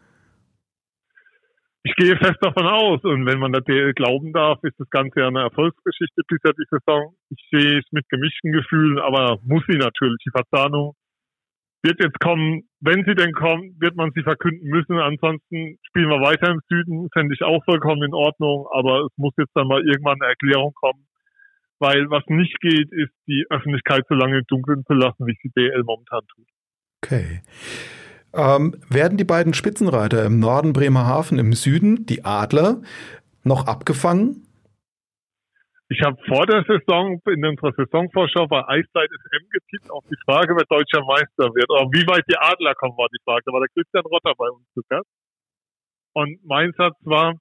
Ich 1.87 1.95
gehe 1.97 2.17
fest 2.17 2.39
davon 2.41 2.67
aus. 2.67 3.05
Und 3.05 3.27
wenn 3.27 3.39
man 3.39 3.53
der 3.53 3.61
DL 3.61 3.93
glauben 3.93 4.33
darf, 4.33 4.59
ist 4.63 4.79
das 4.81 4.89
Ganze 4.89 5.21
ja 5.21 5.29
eine 5.29 5.43
Erfolgsgeschichte 5.43 6.23
bisher 6.27 6.55
die 6.55 6.65
Saison. 6.71 7.15
Ich 7.29 7.47
sehe 7.53 7.79
es 7.79 7.85
mit 7.93 8.09
gemischten 8.09 8.53
Gefühlen, 8.53 8.99
aber 8.99 9.39
muss 9.45 9.63
sie 9.69 9.77
natürlich. 9.77 10.17
Die 10.25 10.31
Verzahnung 10.31 10.95
wird 11.83 12.03
jetzt 12.03 12.19
kommen. 12.21 12.63
Wenn 12.81 13.05
sie 13.05 13.15
denn 13.15 13.33
kommt, 13.33 13.79
wird 13.81 13.97
man 13.97 14.13
sie 14.15 14.23
verkünden 14.23 14.67
müssen. 14.67 14.99
Ansonsten 14.99 15.79
spielen 15.87 16.09
wir 16.09 16.23
weiter 16.25 16.51
im 16.51 16.61
Süden. 16.71 17.09
Fände 17.13 17.35
ich 17.35 17.43
auch 17.43 17.63
vollkommen 17.65 18.03
in 18.03 18.15
Ordnung. 18.15 18.67
Aber 18.73 19.05
es 19.05 19.13
muss 19.17 19.35
jetzt 19.37 19.53
dann 19.55 19.69
mal 19.69 19.87
irgendwann 19.87 20.21
eine 20.23 20.31
Erklärung 20.31 20.73
kommen. 20.73 21.07
Weil 21.81 22.09
was 22.09 22.25
nicht 22.29 22.59
geht, 22.61 22.91
ist 22.93 23.13
die 23.27 23.45
Öffentlichkeit 23.51 24.05
so 24.09 24.15
lange 24.15 24.43
Dunkeln 24.45 24.85
zu 24.87 24.95
lassen, 24.95 25.27
wie 25.27 25.33
es 25.33 25.39
die 25.45 25.53
DL 25.55 25.83
momentan 25.85 26.23
tut. 26.35 26.47
Okay. 27.05 27.43
Ähm, 28.35 28.75
werden 28.89 29.17
die 29.17 29.25
beiden 29.25 29.55
Spitzenreiter 29.55 30.25
im 30.25 30.41
Norden 30.41 30.73
Bremerhaven, 30.73 31.39
im 31.39 31.53
Süden, 31.53 32.05
die 32.07 32.25
Adler, 32.25 32.83
noch 33.45 33.67
abgefangen? 33.67 34.45
Ich 35.89 36.01
habe 36.03 36.17
vor 36.27 36.47
der 36.47 36.65
Saison 36.65 37.21
in 37.27 37.45
unserer 37.45 37.73
Saisonvorschau 37.77 38.49
bei 38.49 38.67
Eiszeit 38.67 39.11
SM 39.11 39.49
getippt 39.51 39.91
auf 39.91 40.03
die 40.11 40.17
Frage, 40.25 40.57
wer 40.57 40.65
deutscher 40.65 41.05
Meister 41.05 41.55
wird. 41.55 41.71
Aber 41.71 41.93
wie 41.93 42.07
weit 42.09 42.25
die 42.29 42.37
Adler 42.37 42.75
kommen, 42.75 42.97
war 42.97 43.09
die 43.13 43.23
Frage. 43.23 43.43
Da 43.47 43.53
war 43.53 43.61
der 43.61 43.69
Christian 43.69 44.05
Rotter 44.05 44.33
bei 44.37 44.49
uns 44.49 44.67
zu 44.73 44.81
Gast. 44.89 45.07
Und 46.15 46.39
mein 46.45 46.73
Satz 46.77 46.97
war, 47.03 47.35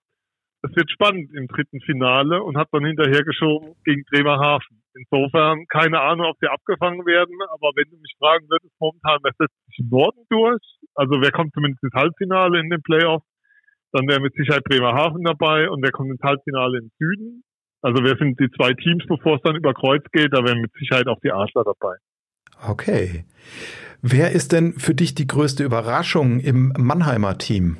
es 0.61 0.75
wird 0.75 0.91
spannend 0.91 1.33
im 1.33 1.47
dritten 1.47 1.79
Finale 1.81 2.43
und 2.43 2.57
hat 2.57 2.67
dann 2.71 2.85
hinterhergeschoben 2.85 3.75
gegen 3.85 4.03
Bremerhaven. 4.11 4.82
Insofern 4.95 5.65
keine 5.67 5.99
Ahnung, 6.01 6.27
ob 6.27 6.37
sie 6.39 6.47
abgefangen 6.47 7.05
werden, 7.05 7.35
aber 7.53 7.71
wenn 7.75 7.89
du 7.89 7.97
mich 7.97 8.13
fragen 8.19 8.45
würdest, 8.49 8.73
momentan, 8.79 9.19
wer 9.23 9.33
setzt 9.37 9.65
sich 9.67 9.79
im 9.79 9.89
Norden 9.89 10.25
durch? 10.29 10.61
Also 10.95 11.21
wer 11.21 11.31
kommt 11.31 11.53
zumindest 11.53 11.83
ins 11.83 11.93
Halbfinale 11.93 12.59
in 12.59 12.69
den 12.69 12.81
Playoffs? 12.81 13.25
Dann 13.91 14.07
wäre 14.07 14.21
mit 14.21 14.33
Sicherheit 14.33 14.63
Bremerhaven 14.63 15.23
dabei 15.23 15.69
und 15.69 15.83
wer 15.83 15.91
kommt 15.91 16.11
ins 16.11 16.21
Halbfinale 16.21 16.79
im 16.79 16.91
Süden? 16.99 17.43
Also 17.81 18.03
wer 18.03 18.17
sind 18.17 18.39
die 18.39 18.49
zwei 18.51 18.73
Teams, 18.73 19.03
bevor 19.07 19.35
es 19.35 19.41
dann 19.43 19.55
über 19.55 19.73
Kreuz 19.73 20.03
geht? 20.11 20.33
Da 20.33 20.43
wären 20.43 20.61
mit 20.61 20.71
Sicherheit 20.73 21.07
auch 21.07 21.19
die 21.23 21.31
Adler 21.31 21.63
dabei. 21.63 21.95
Okay. 22.65 23.25
Wer 24.01 24.31
ist 24.31 24.51
denn 24.51 24.73
für 24.73 24.95
dich 24.95 25.15
die 25.15 25.27
größte 25.27 25.63
Überraschung 25.63 26.39
im 26.39 26.73
Mannheimer 26.77 27.37
Team? 27.37 27.77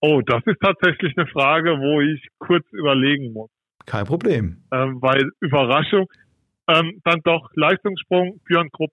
Oh, 0.00 0.20
das 0.20 0.42
ist 0.46 0.60
tatsächlich 0.60 1.16
eine 1.16 1.26
Frage, 1.26 1.78
wo 1.78 2.00
ich 2.00 2.26
kurz 2.38 2.64
überlegen 2.72 3.32
muss. 3.32 3.50
Kein 3.86 4.06
Problem. 4.06 4.64
Ähm, 4.72 5.00
weil 5.00 5.30
Überraschung, 5.40 6.06
ähm, 6.68 7.00
dann 7.04 7.20
doch 7.24 7.50
Leistungssprung 7.54 8.40
Björn 8.46 8.70
Krupp. 8.70 8.92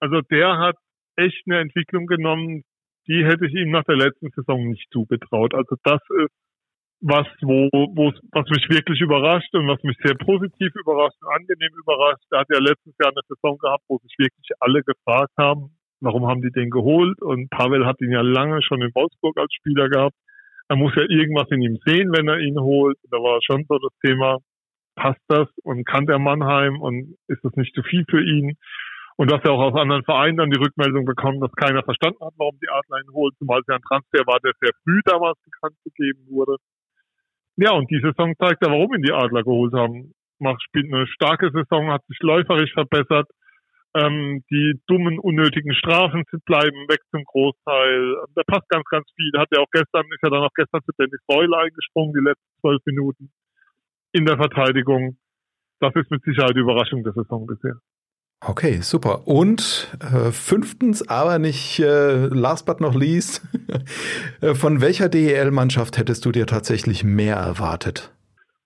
Also 0.00 0.20
der 0.22 0.58
hat 0.58 0.76
echt 1.16 1.42
eine 1.46 1.58
Entwicklung 1.60 2.06
genommen, 2.06 2.62
die 3.08 3.24
hätte 3.24 3.46
ich 3.46 3.54
ihm 3.54 3.70
nach 3.70 3.84
der 3.84 3.96
letzten 3.96 4.30
Saison 4.30 4.68
nicht 4.68 4.86
zugetraut. 4.92 5.54
Also 5.54 5.76
das 5.82 6.00
ist 6.22 6.32
was, 7.00 7.26
wo, 7.42 7.68
wo, 7.72 8.12
was 8.32 8.48
mich 8.50 8.68
wirklich 8.70 9.00
überrascht 9.00 9.54
und 9.54 9.68
was 9.68 9.82
mich 9.82 9.96
sehr 10.02 10.14
positiv 10.16 10.74
überrascht 10.74 11.16
und 11.22 11.32
angenehm 11.32 11.70
überrascht. 11.78 12.24
Er 12.30 12.40
hat 12.40 12.48
ja 12.50 12.58
letztes 12.58 12.94
Jahr 13.00 13.12
eine 13.12 13.22
Saison 13.28 13.56
gehabt, 13.58 13.84
wo 13.88 13.98
sich 13.98 14.14
wirklich 14.18 14.50
alle 14.60 14.82
gefragt 14.82 15.32
haben, 15.38 15.70
warum 16.00 16.26
haben 16.26 16.42
die 16.42 16.50
den 16.50 16.70
geholt? 16.70 17.20
Und 17.22 17.50
Pavel 17.50 17.86
hat 17.86 18.00
ihn 18.00 18.12
ja 18.12 18.20
lange 18.20 18.62
schon 18.62 18.82
in 18.82 18.94
Wolfsburg 18.94 19.38
als 19.38 19.52
Spieler 19.54 19.88
gehabt 19.88 20.16
er 20.68 20.76
muss 20.76 20.94
ja 20.94 21.02
irgendwas 21.08 21.50
in 21.50 21.62
ihm 21.62 21.78
sehen, 21.84 22.12
wenn 22.12 22.28
er 22.28 22.38
ihn 22.38 22.58
holt. 22.60 22.98
Da 23.10 23.16
war 23.18 23.40
schon 23.42 23.64
so 23.68 23.78
das 23.78 23.92
Thema, 24.04 24.38
passt 24.94 25.22
das 25.28 25.48
und 25.62 25.86
kann 25.86 26.06
der 26.06 26.18
Mannheim 26.18 26.80
und 26.80 27.16
ist 27.28 27.42
das 27.42 27.54
nicht 27.56 27.74
zu 27.74 27.82
viel 27.82 28.04
für 28.08 28.22
ihn? 28.22 28.56
Und 29.16 29.32
dass 29.32 29.42
er 29.42 29.52
auch 29.52 29.72
aus 29.72 29.80
anderen 29.80 30.04
Vereinen 30.04 30.36
dann 30.36 30.50
die 30.50 30.60
Rückmeldung 30.60 31.04
bekommen, 31.04 31.40
dass 31.40 31.50
keiner 31.52 31.82
verstanden 31.82 32.24
hat, 32.24 32.34
warum 32.36 32.56
die 32.62 32.68
Adler 32.68 32.98
ihn 33.02 33.12
holt, 33.12 33.34
zumal 33.38 33.60
es 33.60 33.66
ja 33.68 33.74
ein 33.74 33.82
Transfer 33.82 34.24
war, 34.26 34.38
der 34.44 34.52
sehr 34.60 34.70
früh 34.84 35.00
damals 35.04 35.38
bekannt 35.42 35.76
gegeben 35.84 36.24
wurde. 36.30 36.56
Ja, 37.56 37.72
und 37.72 37.90
die 37.90 38.00
Saison 38.00 38.34
zeigt 38.38 38.64
ja, 38.64 38.70
warum 38.70 38.94
ihn 38.94 39.02
die 39.02 39.12
Adler 39.12 39.42
geholt 39.42 39.72
haben. 39.72 40.12
Macht, 40.38 40.62
spielt 40.62 40.92
eine 40.92 41.08
starke 41.08 41.50
Saison, 41.50 41.90
hat 41.90 42.04
sich 42.06 42.18
läuferisch 42.20 42.72
verbessert, 42.72 43.28
Ähm, 43.94 44.44
die 44.50 44.80
dummen, 44.86 45.18
unnötigen 45.18 45.74
Strafen 45.74 46.24
bleiben 46.44 46.88
weg 46.88 47.00
zum 47.10 47.24
Großteil. 47.24 48.16
Da 48.34 48.42
passt 48.46 48.68
ganz, 48.68 48.84
ganz 48.90 49.08
viel. 49.16 49.32
Hat 49.38 49.48
ja 49.50 49.60
auch 49.60 49.70
gestern, 49.72 50.04
ist 50.10 50.22
ja 50.22 50.30
dann 50.30 50.42
auch 50.42 50.54
gestern 50.54 50.82
zu 50.84 50.92
Dennis 50.98 51.20
Reul 51.30 51.54
eingesprungen, 51.54 52.12
die 52.12 52.24
letzten 52.24 52.60
zwölf 52.60 52.82
Minuten 52.84 53.30
in 54.12 54.26
der 54.26 54.36
Verteidigung. 54.36 55.16
Das 55.80 55.94
ist 55.94 56.10
mit 56.10 56.22
Sicherheit 56.24 56.54
die 56.54 56.60
Überraschung 56.60 57.02
der 57.02 57.12
Saison 57.12 57.46
bisher. 57.46 57.76
Okay, 58.40 58.80
super. 58.82 59.26
Und 59.26 59.96
äh, 60.00 60.30
fünftens, 60.30 61.08
aber 61.08 61.38
nicht 61.38 61.80
äh, 61.80 62.26
last 62.26 62.66
but 62.66 62.80
not 62.80 62.94
least, 62.94 63.42
äh, 64.40 64.54
von 64.54 64.80
welcher 64.80 65.08
DEL-Mannschaft 65.08 65.98
hättest 65.98 66.24
du 66.24 66.30
dir 66.30 66.46
tatsächlich 66.46 67.02
mehr 67.02 67.36
erwartet? 67.36 68.12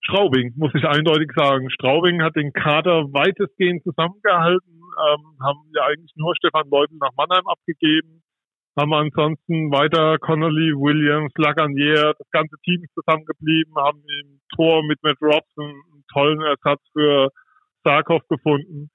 Straubing, 0.02 0.52
muss 0.56 0.74
ich 0.74 0.84
eindeutig 0.84 1.30
sagen. 1.34 1.70
Straubing 1.70 2.22
hat 2.22 2.36
den 2.36 2.52
Kader 2.52 3.12
weitestgehend 3.12 3.82
zusammengehalten, 3.82 4.81
ähm, 5.08 5.38
haben 5.42 5.60
ja 5.74 5.84
eigentlich 5.84 6.12
nur 6.16 6.34
Stefan 6.36 6.68
Leutl 6.70 6.96
nach 7.00 7.12
Mannheim 7.16 7.46
abgegeben, 7.46 8.22
haben 8.76 8.94
ansonsten 8.94 9.70
weiter 9.70 10.18
Connolly, 10.18 10.72
Williams, 10.72 11.32
Lagunier, 11.36 12.14
das 12.18 12.30
ganze 12.30 12.56
Team 12.64 12.82
ist 12.82 12.94
zusammengeblieben, 12.94 13.74
haben 13.76 14.02
im 14.20 14.40
Tor 14.54 14.82
mit 14.84 15.02
Matt 15.02 15.20
Robson 15.20 15.66
einen 15.66 16.04
tollen 16.12 16.40
Ersatz 16.40 16.80
für 16.92 17.28
Sarkov 17.84 18.22
gefunden 18.28 18.90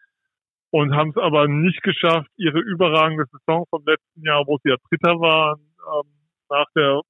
und 0.71 0.95
haben 0.95 1.11
es 1.11 1.17
aber 1.17 1.47
nicht 1.47 1.81
geschafft, 1.83 2.29
ihre 2.37 2.59
überragende 2.59 3.25
Saison 3.31 3.65
vom 3.69 3.83
letzten 3.85 4.23
Jahr, 4.23 4.43
wo 4.47 4.57
sie 4.63 4.69
ja 4.69 4.77
Dritter 4.89 5.19
waren, 5.19 5.59
ähm, 5.61 6.11
nach 6.49 6.67
der 6.75 7.01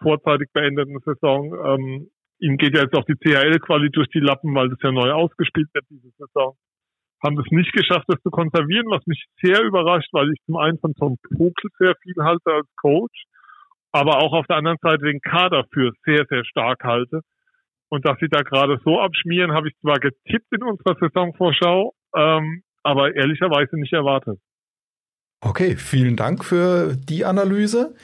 vorzeitig 0.00 0.48
beendeten 0.52 0.98
Saison, 1.04 1.54
ähm, 1.64 2.10
ihnen 2.38 2.56
geht 2.56 2.74
ja 2.74 2.82
jetzt 2.82 2.94
auch 2.94 3.04
die 3.04 3.16
CHL-Quali 3.16 3.90
durch 3.90 4.08
die 4.08 4.20
Lappen, 4.20 4.54
weil 4.54 4.68
das 4.68 4.78
ja 4.82 4.90
neu 4.90 5.12
ausgespielt 5.12 5.68
wird 5.72 5.84
diese 5.90 6.10
Saison 6.18 6.56
haben 7.22 7.38
es 7.38 7.50
nicht 7.50 7.72
geschafft, 7.72 8.04
das 8.08 8.20
zu 8.22 8.30
konservieren, 8.30 8.86
was 8.90 9.06
mich 9.06 9.24
sehr 9.42 9.62
überrascht, 9.62 10.08
weil 10.12 10.32
ich 10.32 10.40
zum 10.46 10.56
einen 10.56 10.78
von 10.78 10.94
Tom 10.94 11.16
Vogel 11.36 11.70
sehr 11.78 11.94
viel 12.02 12.14
halte 12.22 12.52
als 12.52 12.66
Coach, 12.76 13.24
aber 13.92 14.18
auch 14.18 14.32
auf 14.32 14.46
der 14.46 14.56
anderen 14.56 14.78
Seite 14.82 15.04
den 15.04 15.20
Kader 15.20 15.64
für 15.72 15.92
sehr, 16.04 16.26
sehr 16.28 16.44
stark 16.44 16.82
halte. 16.82 17.20
Und 17.88 18.06
dass 18.06 18.18
sie 18.20 18.28
da 18.28 18.42
gerade 18.42 18.80
so 18.84 19.00
abschmieren, 19.00 19.52
habe 19.52 19.68
ich 19.68 19.74
zwar 19.80 20.00
getippt 20.00 20.50
in 20.50 20.62
unserer 20.62 20.96
Saisonvorschau, 20.98 21.92
ähm, 22.16 22.62
aber 22.82 23.14
ehrlicherweise 23.14 23.78
nicht 23.78 23.92
erwartet. 23.92 24.40
Okay, 25.40 25.76
vielen 25.76 26.16
Dank 26.16 26.44
für 26.44 26.96
die 26.96 27.24
Analyse. 27.24 27.94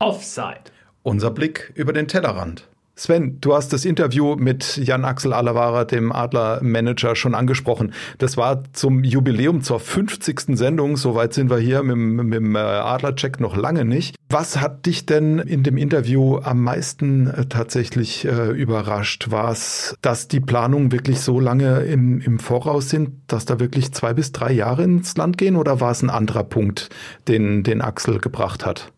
Offside. 0.00 0.72
Unser 1.02 1.30
Blick 1.30 1.72
über 1.74 1.92
den 1.92 2.08
Tellerrand. 2.08 2.68
Sven, 2.98 3.40
du 3.40 3.54
hast 3.54 3.72
das 3.72 3.84
Interview 3.84 4.34
mit 4.34 4.76
Jan-Axel 4.76 5.32
Alavara, 5.32 5.84
dem 5.84 6.10
Adler-Manager, 6.10 7.14
schon 7.14 7.36
angesprochen. 7.36 7.92
Das 8.18 8.36
war 8.36 8.64
zum 8.72 9.04
Jubiläum 9.04 9.62
zur 9.62 9.78
50. 9.78 10.56
Sendung. 10.58 10.96
Soweit 10.96 11.32
sind 11.32 11.48
wir 11.48 11.58
hier 11.58 11.84
mit, 11.84 11.96
mit 11.96 12.34
dem 12.34 12.56
äh, 12.56 12.58
Adler-Check 12.58 13.38
noch 13.38 13.56
lange 13.56 13.84
nicht. 13.84 14.16
Was 14.28 14.60
hat 14.60 14.86
dich 14.86 15.06
denn 15.06 15.38
in 15.38 15.62
dem 15.62 15.76
Interview 15.76 16.38
am 16.38 16.64
meisten 16.64 17.28
äh, 17.28 17.46
tatsächlich 17.46 18.24
äh, 18.24 18.50
überrascht? 18.50 19.30
War 19.30 19.52
es, 19.52 19.96
dass 20.02 20.26
die 20.26 20.40
Planungen 20.40 20.90
wirklich 20.90 21.20
so 21.20 21.38
lange 21.38 21.82
im, 21.82 22.20
im 22.20 22.40
Voraus 22.40 22.90
sind, 22.90 23.12
dass 23.28 23.44
da 23.44 23.60
wirklich 23.60 23.92
zwei 23.92 24.12
bis 24.12 24.32
drei 24.32 24.50
Jahre 24.50 24.82
ins 24.82 25.16
Land 25.16 25.38
gehen? 25.38 25.54
Oder 25.54 25.80
war 25.80 25.92
es 25.92 26.02
ein 26.02 26.10
anderer 26.10 26.42
Punkt, 26.42 26.88
den, 27.28 27.62
den 27.62 27.80
Axel 27.80 28.18
gebracht 28.18 28.66
hat? 28.66 28.92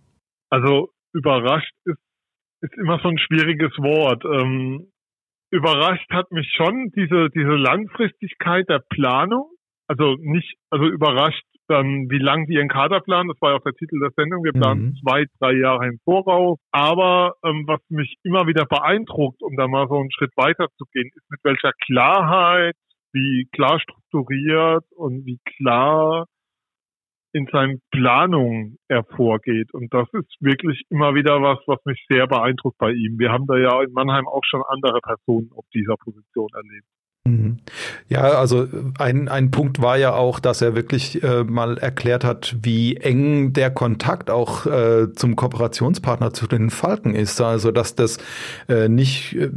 Also 0.48 0.88
überrascht 1.12 1.74
ist 1.84 1.98
ist 2.60 2.74
immer 2.74 2.98
so 3.02 3.08
ein 3.08 3.18
schwieriges 3.18 3.72
Wort. 3.78 4.24
Ähm, 4.24 4.92
überrascht 5.50 6.10
hat 6.10 6.30
mich 6.30 6.50
schon 6.56 6.90
diese, 6.96 7.28
diese 7.30 7.56
Langfristigkeit 7.56 8.68
der 8.68 8.82
Planung. 8.88 9.50
Also 9.88 10.16
nicht, 10.20 10.54
also 10.70 10.86
überrascht, 10.86 11.42
ähm, 11.68 12.06
wie 12.10 12.18
lang 12.18 12.46
die 12.46 12.54
ihren 12.54 12.68
Kader 12.68 13.00
planen. 13.00 13.28
Das 13.28 13.40
war 13.40 13.50
ja 13.50 13.56
auch 13.56 13.64
der 13.64 13.72
Titel 13.72 13.98
der 14.00 14.10
Sendung. 14.16 14.44
Wir 14.44 14.52
planen 14.52 14.86
mhm. 14.86 14.94
zwei, 15.02 15.24
drei 15.40 15.52
Jahre 15.52 15.86
im 15.86 15.98
Voraus. 16.04 16.58
Aber 16.70 17.34
ähm, 17.44 17.64
was 17.66 17.80
mich 17.88 18.16
immer 18.22 18.46
wieder 18.46 18.66
beeindruckt, 18.66 19.42
um 19.42 19.56
da 19.56 19.66
mal 19.66 19.88
so 19.88 19.98
einen 19.98 20.12
Schritt 20.12 20.32
weiter 20.36 20.68
zu 20.76 20.84
gehen, 20.92 21.10
ist 21.14 21.30
mit 21.30 21.40
welcher 21.42 21.72
Klarheit, 21.84 22.76
wie 23.12 23.48
klar 23.52 23.80
strukturiert 23.80 24.84
und 24.94 25.26
wie 25.26 25.38
klar 25.56 26.26
in 27.32 27.46
seinen 27.52 27.80
Planungen 27.90 28.78
hervorgeht. 28.88 29.72
Und 29.72 29.92
das 29.92 30.08
ist 30.12 30.34
wirklich 30.40 30.82
immer 30.90 31.14
wieder 31.14 31.42
was, 31.42 31.58
was 31.66 31.78
mich 31.84 32.04
sehr 32.08 32.26
beeindruckt 32.26 32.78
bei 32.78 32.92
ihm. 32.92 33.18
Wir 33.18 33.30
haben 33.30 33.46
da 33.46 33.56
ja 33.56 33.82
in 33.82 33.92
Mannheim 33.92 34.26
auch 34.28 34.44
schon 34.44 34.62
andere 34.68 35.00
Personen 35.00 35.50
auf 35.54 35.64
dieser 35.72 35.96
Position 35.96 36.48
erlebt. 36.54 36.86
Mhm. 37.26 37.58
Ja, 38.08 38.22
also 38.22 38.66
ein, 38.98 39.28
ein 39.28 39.50
Punkt 39.50 39.82
war 39.82 39.98
ja 39.98 40.14
auch, 40.14 40.40
dass 40.40 40.62
er 40.62 40.74
wirklich 40.74 41.22
äh, 41.22 41.44
mal 41.44 41.76
erklärt 41.76 42.24
hat, 42.24 42.56
wie 42.62 42.96
eng 42.96 43.52
der 43.52 43.70
Kontakt 43.70 44.30
auch 44.30 44.66
äh, 44.66 45.12
zum 45.12 45.36
Kooperationspartner 45.36 46.32
zu 46.32 46.46
den 46.46 46.70
Falken 46.70 47.14
ist. 47.14 47.40
Also 47.40 47.72
dass 47.72 47.94
das 47.94 48.18
äh, 48.68 48.88
nicht 48.88 49.36
äh, 49.36 49.50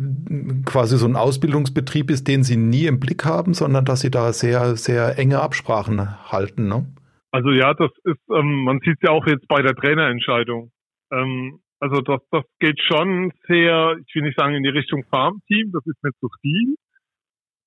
quasi 0.65 0.97
so 0.97 1.05
ein 1.05 1.15
Ausbildungsbetrieb 1.15 2.11
ist, 2.11 2.27
den 2.27 2.43
sie 2.43 2.57
nie 2.57 2.85
im 2.85 2.99
Blick 2.99 3.23
haben, 3.23 3.53
sondern 3.53 3.85
dass 3.85 4.01
sie 4.01 4.11
da 4.11 4.33
sehr, 4.33 4.75
sehr 4.75 5.17
enge 5.17 5.39
Absprachen 5.39 6.29
halten. 6.31 6.67
Ne? 6.67 6.85
Also 7.33 7.49
ja, 7.49 7.73
das 7.73 7.89
ist, 8.03 8.21
ähm, 8.29 8.63
man 8.63 8.79
sieht 8.85 9.01
ja 9.01 9.09
auch 9.09 9.25
jetzt 9.25 9.47
bei 9.47 9.63
der 9.63 9.73
Trainerentscheidung. 9.73 10.71
Ähm, 11.11 11.61
also 11.79 11.99
das, 12.01 12.21
das 12.29 12.43
geht 12.59 12.79
schon 12.79 13.33
sehr, 13.47 13.97
ich 14.05 14.13
will 14.13 14.21
nicht 14.21 14.37
sagen 14.37 14.53
in 14.53 14.61
die 14.61 14.69
Richtung 14.69 15.03
Farmteam, 15.09 15.71
das 15.71 15.83
ist 15.87 16.01
nicht 16.03 16.15
so 16.21 16.29
viel, 16.41 16.75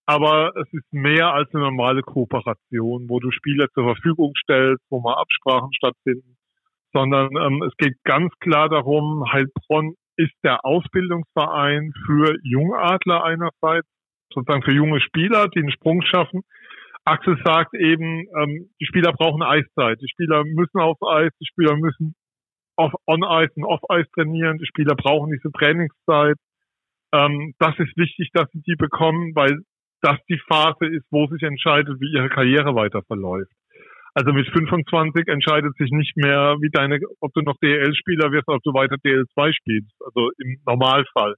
aber 0.07 0.53
es 0.55 0.73
ist 0.73 0.87
mehr 0.93 1.35
als 1.35 1.53
eine 1.53 1.65
normale 1.65 2.03
Kooperation, 2.03 3.09
wo 3.09 3.19
du 3.19 3.33
Spieler 3.33 3.67
zur 3.75 3.85
Verfügung 3.85 4.35
stellst, 4.41 4.85
wo 4.89 5.01
mal 5.01 5.15
Absprachen 5.15 5.75
stattfinden, 5.75 6.37
sondern 6.93 7.35
ähm, 7.37 7.63
es 7.63 7.77
geht 7.77 7.97
ganz 8.05 8.33
klar 8.39 8.69
darum, 8.69 9.25
Heilbronn 9.33 9.95
ist 10.17 10.35
der 10.45 10.65
Ausbildungsverein 10.65 11.93
für 12.07 12.37
Jungadler 12.45 13.25
einerseits, 13.25 13.89
sozusagen 14.33 14.63
für 14.63 14.73
junge 14.73 15.01
Spieler, 15.01 15.49
die 15.49 15.59
einen 15.59 15.73
Sprung 15.73 16.03
schaffen, 16.03 16.43
Axel 17.07 17.39
sagt 17.45 17.75
eben, 17.75 18.27
ähm, 18.37 18.69
die 18.81 18.87
Spieler 18.87 19.13
brauchen 19.13 19.43
Eiszeit. 19.43 20.01
Die 20.01 20.09
Spieler 20.09 20.43
müssen 20.45 20.81
auf 20.81 20.99
Eis, 21.03 21.31
die 21.41 21.47
Spieler 21.47 21.77
müssen 21.77 22.17
auf 22.77 22.93
On-Eis 23.07 23.49
und 23.55 23.65
Off-Eis 23.65 24.07
trainieren. 24.13 24.59
Die 24.59 24.67
Spieler 24.67 24.97
brauchen 24.97 25.31
diese 25.31 25.53
Trainingszeit. 25.53 26.37
Ähm, 27.15 27.55
das 27.61 27.79
ist 27.79 27.97
wichtig, 27.97 28.31
dass 28.35 28.51
sie 28.51 28.61
die 28.67 28.75
bekommen, 28.75 29.35
weil 29.37 29.63
das 30.03 30.19
die 30.29 30.41
Phase 30.49 30.87
ist, 30.87 31.07
wo 31.11 31.27
sich 31.29 31.43
entscheidet, 31.43 32.01
wie 32.01 32.13
ihre 32.13 32.29
Karriere 32.29 32.75
weiter 32.75 33.03
verläuft. 33.07 33.53
Also 34.15 34.33
mit 34.33 34.49
25 34.49 35.29
entscheidet 35.29 35.77
sich 35.77 35.91
nicht 35.93 36.17
mehr, 36.17 36.57
wie 36.61 36.71
deine, 36.71 36.99
ob 37.21 37.33
du 37.35 37.43
noch 37.43 37.57
DL-Spieler 37.63 38.33
wirst, 38.33 38.49
ob 38.49 38.63
du 38.63 38.73
weiter 38.73 38.97
DL2 38.97 39.55
spielst. 39.55 39.95
Also 40.05 40.31
im 40.39 40.57
Normalfall 40.67 41.35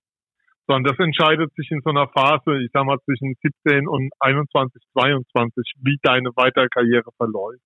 sondern 0.69 0.95
das 0.95 0.99
entscheidet 1.05 1.53
sich 1.55 1.71
in 1.71 1.81
so 1.83 1.91
einer 1.91 2.09
Phase, 2.09 2.61
ich 2.63 2.71
sag 2.73 2.85
mal 2.85 2.99
zwischen 3.05 3.35
17 3.43 3.89
und 3.89 4.11
21, 4.21 4.83
22, 4.93 5.73
wie 5.83 5.99
deine 6.03 6.31
weitere 6.37 6.69
Karriere 6.69 7.11
verläuft. 7.17 7.65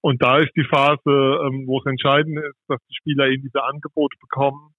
Und 0.00 0.22
da 0.22 0.38
ist 0.38 0.54
die 0.56 0.64
Phase, 0.64 1.02
ähm, 1.10 1.66
wo 1.66 1.80
es 1.80 1.86
entscheidend 1.86 2.38
ist, 2.38 2.58
dass 2.68 2.78
die 2.88 2.94
Spieler 2.94 3.26
eben 3.26 3.42
diese 3.42 3.64
Angebote 3.64 4.16
bekommen, 4.20 4.70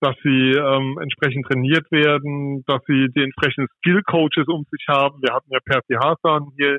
dass 0.00 0.14
sie 0.22 0.52
ähm, 0.54 0.98
entsprechend 1.02 1.46
trainiert 1.46 1.90
werden, 1.90 2.62
dass 2.66 2.80
sie 2.86 3.08
die 3.14 3.22
entsprechenden 3.22 3.68
Skill-Coaches 3.78 4.46
um 4.46 4.64
sich 4.70 4.86
haben. 4.88 5.20
Wir 5.20 5.34
hatten 5.34 5.50
ja 5.50 5.58
Percy 5.64 5.94
Hasan 5.94 6.50
hier. 6.56 6.78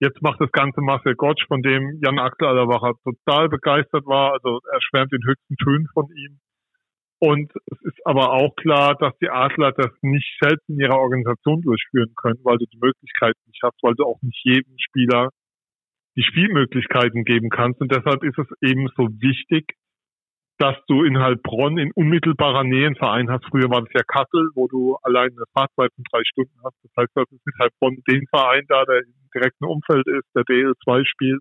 Jetzt 0.00 0.20
macht 0.20 0.40
das 0.40 0.50
Ganze 0.52 0.80
Marcel 0.82 1.14
Gottsch, 1.14 1.46
von 1.46 1.62
dem 1.62 2.00
Jan 2.02 2.18
Axel 2.18 2.48
Allerwacher 2.48 2.92
total 3.04 3.48
begeistert 3.48 4.04
war. 4.04 4.32
Also 4.32 4.60
er 4.70 4.80
schwärmt 4.82 5.12
in 5.12 5.24
höchsten 5.24 5.56
Tönen 5.56 5.86
von 5.94 6.06
ihm. 6.16 6.40
Und 7.22 7.52
es 7.66 7.80
ist 7.82 8.04
aber 8.04 8.32
auch 8.32 8.56
klar, 8.56 8.96
dass 8.98 9.16
die 9.18 9.30
Adler 9.30 9.70
das 9.70 9.92
nicht 10.02 10.26
selbst 10.42 10.68
in 10.68 10.80
ihrer 10.80 10.98
Organisation 10.98 11.62
durchführen 11.62 12.12
können, 12.16 12.40
weil 12.42 12.58
du 12.58 12.66
die 12.66 12.80
Möglichkeiten 12.82 13.38
nicht 13.46 13.62
hast, 13.62 13.78
weil 13.80 13.94
du 13.94 14.02
auch 14.02 14.20
nicht 14.22 14.40
jedem 14.42 14.74
Spieler 14.76 15.28
die 16.16 16.24
Spielmöglichkeiten 16.24 17.24
geben 17.24 17.48
kannst. 17.48 17.80
Und 17.80 17.92
deshalb 17.92 18.24
ist 18.24 18.36
es 18.38 18.48
eben 18.60 18.88
so 18.96 19.06
wichtig, 19.22 19.76
dass 20.58 20.74
du 20.88 21.04
in 21.04 21.20
Heilbronn 21.20 21.78
in 21.78 21.92
unmittelbarer 21.94 22.64
Nähe 22.64 22.86
einen 22.86 22.96
Verein 22.96 23.30
hast. 23.30 23.44
Früher 23.52 23.70
war 23.70 23.82
das 23.82 23.92
ja 23.94 24.02
Kassel, 24.02 24.50
wo 24.56 24.66
du 24.66 24.96
allein 25.02 25.30
eine 25.30 25.46
Fahrzeit 25.54 25.94
von 25.94 26.04
drei 26.10 26.24
Stunden 26.24 26.58
hast. 26.64 26.74
Das 26.82 26.90
heißt, 26.98 27.12
das 27.14 27.30
ist 27.30 27.46
mit 27.46 27.54
Heilbronn 27.60 28.02
den 28.10 28.26
Verein 28.34 28.64
da, 28.66 28.84
der 28.84 28.98
im 28.98 29.14
direkten 29.32 29.66
Umfeld 29.66 30.08
ist, 30.08 30.26
der 30.34 30.42
DL2 30.42 31.06
spielt. 31.06 31.40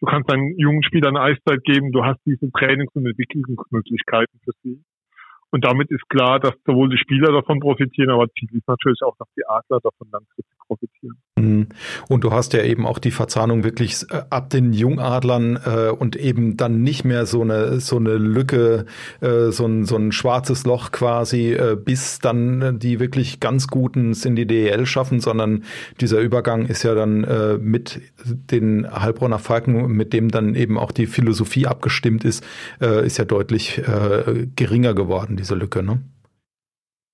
Du 0.00 0.06
kannst 0.06 0.28
deinen 0.28 0.58
jungen 0.58 0.82
Spielern 0.82 1.16
Eiszeit 1.16 1.62
geben. 1.62 1.92
Du 1.92 2.04
hast 2.04 2.18
diese 2.26 2.50
Trainings- 2.50 2.92
und 2.94 3.06
Entwicklungsmöglichkeiten 3.06 4.40
für 4.42 4.50
sie. 4.64 4.82
Und 5.52 5.64
damit 5.66 5.90
ist 5.90 6.08
klar, 6.08 6.40
dass 6.40 6.54
sowohl 6.66 6.88
die 6.88 6.96
Spieler 6.96 7.30
davon 7.30 7.60
profitieren, 7.60 8.10
aber 8.10 8.26
natürlich 8.66 9.02
auch, 9.02 9.14
dass 9.18 9.28
die 9.36 9.46
Adler 9.46 9.80
davon 9.80 10.08
langfristig 10.10 10.58
profitieren. 10.66 11.18
Mhm. 11.42 11.66
Und 12.08 12.24
du 12.24 12.32
hast 12.32 12.52
ja 12.52 12.62
eben 12.62 12.86
auch 12.86 12.98
die 12.98 13.10
Verzahnung 13.10 13.64
wirklich 13.64 14.04
äh, 14.10 14.22
ab 14.30 14.50
den 14.50 14.72
Jungadlern 14.72 15.58
äh, 15.64 15.88
und 15.88 16.16
eben 16.16 16.56
dann 16.56 16.82
nicht 16.82 17.04
mehr 17.04 17.26
so 17.26 17.42
eine 17.42 17.80
so 17.80 17.96
eine 17.96 18.14
Lücke, 18.16 18.86
äh, 19.20 19.50
so 19.50 19.66
ein 19.66 19.84
so 19.84 19.96
ein 19.96 20.12
schwarzes 20.12 20.64
Loch 20.64 20.92
quasi, 20.92 21.52
äh, 21.52 21.76
bis 21.76 22.18
dann 22.18 22.78
die 22.78 23.00
wirklich 23.00 23.40
ganz 23.40 23.68
guten 23.68 24.12
es 24.12 24.24
in 24.24 24.36
die 24.36 24.46
DEL 24.46 24.86
schaffen, 24.86 25.20
sondern 25.20 25.64
dieser 26.00 26.18
Übergang 26.18 26.66
ist 26.66 26.82
ja 26.82 26.94
dann 26.94 27.24
äh, 27.24 27.58
mit 27.58 28.00
den 28.24 28.86
Heilbronner 28.90 29.38
Falken, 29.38 29.88
mit 29.88 30.12
dem 30.12 30.30
dann 30.30 30.54
eben 30.54 30.78
auch 30.78 30.92
die 30.92 31.06
Philosophie 31.06 31.66
abgestimmt 31.66 32.24
ist, 32.24 32.44
äh, 32.80 33.04
ist 33.04 33.18
ja 33.18 33.24
deutlich 33.24 33.78
äh, 33.78 34.46
geringer 34.56 34.94
geworden 34.94 35.36
diese 35.36 35.54
Lücke, 35.54 35.82
ne? 35.82 36.00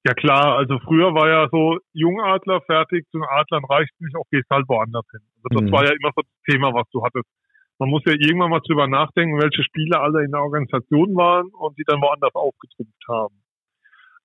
Ja 0.05 0.15
klar, 0.15 0.57
also 0.57 0.79
früher 0.79 1.13
war 1.15 1.29
ja 1.29 1.49
so, 1.51 1.79
Jungadler 1.93 2.61
fertig, 2.63 3.07
zu 3.11 3.21
Adlern 3.21 3.65
reicht 3.65 3.93
nicht, 4.01 4.17
auch 4.17 4.25
gehst 4.31 4.49
halt 4.51 4.69
woanders 4.69 5.05
hin. 5.11 5.21
Also 5.43 5.61
das 5.61 5.69
mhm. 5.69 5.73
war 5.73 5.85
ja 5.85 5.93
immer 5.93 6.13
so 6.15 6.23
das 6.23 6.43
Thema, 6.49 6.73
was 6.73 6.89
du 6.93 7.03
hattest. 7.03 7.27
Man 7.79 7.91
muss 7.91 8.03
ja 8.07 8.13
irgendwann 8.13 8.51
mal 8.51 8.61
drüber 8.61 8.87
nachdenken, 8.87 9.41
welche 9.41 9.63
Spieler 9.63 10.01
alle 10.01 10.25
in 10.25 10.33
der 10.33 10.43
Organisation 10.43 11.15
waren 11.15 11.49
und 11.53 11.79
die 11.79 11.85
dann 11.87 12.01
woanders 12.01 12.35
aufgetrumpft 12.35 13.05
haben. 13.09 13.43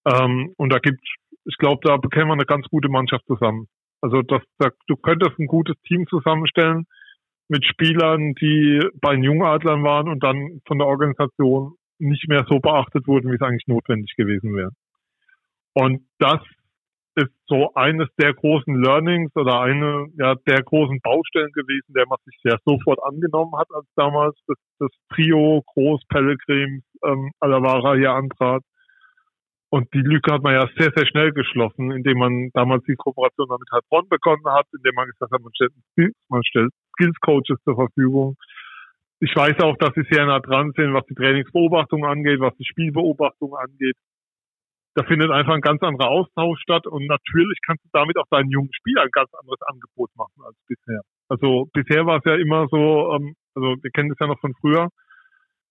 Ähm, 0.05 0.53
und 0.57 0.71
da 0.71 0.79
gibt, 0.79 1.01
ich 1.45 1.57
glaube, 1.57 1.81
da 1.83 1.97
bekämen 1.97 2.29
wir 2.29 2.33
eine 2.33 2.45
ganz 2.45 2.67
gute 2.67 2.89
Mannschaft 2.89 3.25
zusammen. 3.25 3.67
Also 4.01 4.21
das, 4.21 4.41
da, 4.57 4.69
du 4.87 4.95
könntest 4.95 5.39
ein 5.39 5.47
gutes 5.47 5.75
Team 5.87 6.07
zusammenstellen 6.07 6.85
mit 7.47 7.65
Spielern, 7.65 8.33
die 8.35 8.81
bei 9.01 9.15
den 9.15 9.23
Jungadlern 9.23 9.83
waren 9.83 10.09
und 10.09 10.23
dann 10.23 10.61
von 10.67 10.77
der 10.77 10.87
Organisation 10.87 11.75
nicht 11.99 12.27
mehr 12.27 12.45
so 12.49 12.59
beachtet 12.59 13.07
wurden, 13.07 13.31
wie 13.31 13.35
es 13.35 13.41
eigentlich 13.41 13.67
notwendig 13.67 14.13
gewesen 14.17 14.55
wäre. 14.55 14.71
Und 15.73 16.05
das 16.19 16.39
ist 17.15 17.31
so 17.47 17.73
eines 17.75 18.07
der 18.19 18.33
großen 18.33 18.75
Learnings 18.81 19.31
oder 19.35 19.61
eine 19.61 20.07
ja, 20.17 20.35
der 20.47 20.63
großen 20.63 20.99
Baustellen 21.01 21.51
gewesen, 21.51 21.93
der 21.93 22.05
man 22.07 22.17
sich 22.25 22.39
ja 22.43 22.57
sofort 22.65 22.99
angenommen 23.03 23.55
hat, 23.57 23.67
als 23.73 23.85
damals 23.95 24.35
das, 24.47 24.57
das 24.79 24.89
Trio 25.13 25.63
Groß 25.73 26.01
Pellegrims 26.07 26.83
ähm, 27.05 27.31
Alavara 27.39 27.95
hier 27.95 28.13
antrat. 28.13 28.63
Und 29.69 29.91
die 29.93 30.01
Lücke 30.01 30.31
hat 30.33 30.43
man 30.43 30.53
ja 30.53 30.69
sehr, 30.77 30.91
sehr 30.95 31.07
schnell 31.07 31.31
geschlossen, 31.31 31.91
indem 31.91 32.19
man 32.19 32.49
damals 32.53 32.83
die 32.85 32.95
Kooperation 32.95 33.47
mit 33.49 33.71
Heilbronn 33.71 34.07
begonnen 34.07 34.45
hat, 34.45 34.67
indem 34.75 34.93
man 34.95 35.07
gesagt 35.07 35.31
hat, 35.31 35.41
man 35.41 35.53
stellt, 35.55 35.73
man 36.29 36.43
stellt 36.43 36.71
Skills 36.93 37.19
Coaches 37.21 37.57
zur 37.63 37.75
Verfügung. 37.75 38.35
Ich 39.19 39.35
weiß 39.35 39.59
auch, 39.61 39.77
dass 39.77 39.93
sie 39.95 40.05
sehr 40.11 40.25
nah 40.25 40.39
dran 40.39 40.73
sind, 40.75 40.93
was 40.93 41.05
die 41.05 41.15
Trainingsbeobachtung 41.15 42.05
angeht, 42.05 42.39
was 42.39 42.55
die 42.57 42.65
Spielbeobachtung 42.65 43.55
angeht 43.55 43.95
da 44.95 45.03
findet 45.03 45.31
einfach 45.31 45.53
ein 45.53 45.61
ganz 45.61 45.81
anderer 45.81 46.09
Austausch 46.09 46.61
statt 46.61 46.85
und 46.87 47.07
natürlich 47.07 47.57
kannst 47.65 47.83
du 47.85 47.89
damit 47.93 48.17
auch 48.17 48.27
deinen 48.29 48.49
jungen 48.49 48.73
Spielern 48.73 49.05
ein 49.05 49.11
ganz 49.11 49.33
anderes 49.33 49.61
Angebot 49.65 50.09
machen 50.15 50.43
als 50.45 50.55
bisher. 50.67 51.01
Also 51.29 51.67
bisher 51.73 52.05
war 52.05 52.17
es 52.17 52.25
ja 52.25 52.35
immer 52.35 52.67
so, 52.69 53.15
ähm, 53.15 53.33
also 53.55 53.75
wir 53.81 53.91
kennen 53.91 54.09
das 54.09 54.19
ja 54.19 54.27
noch 54.27 54.39
von 54.39 54.53
früher, 54.61 54.89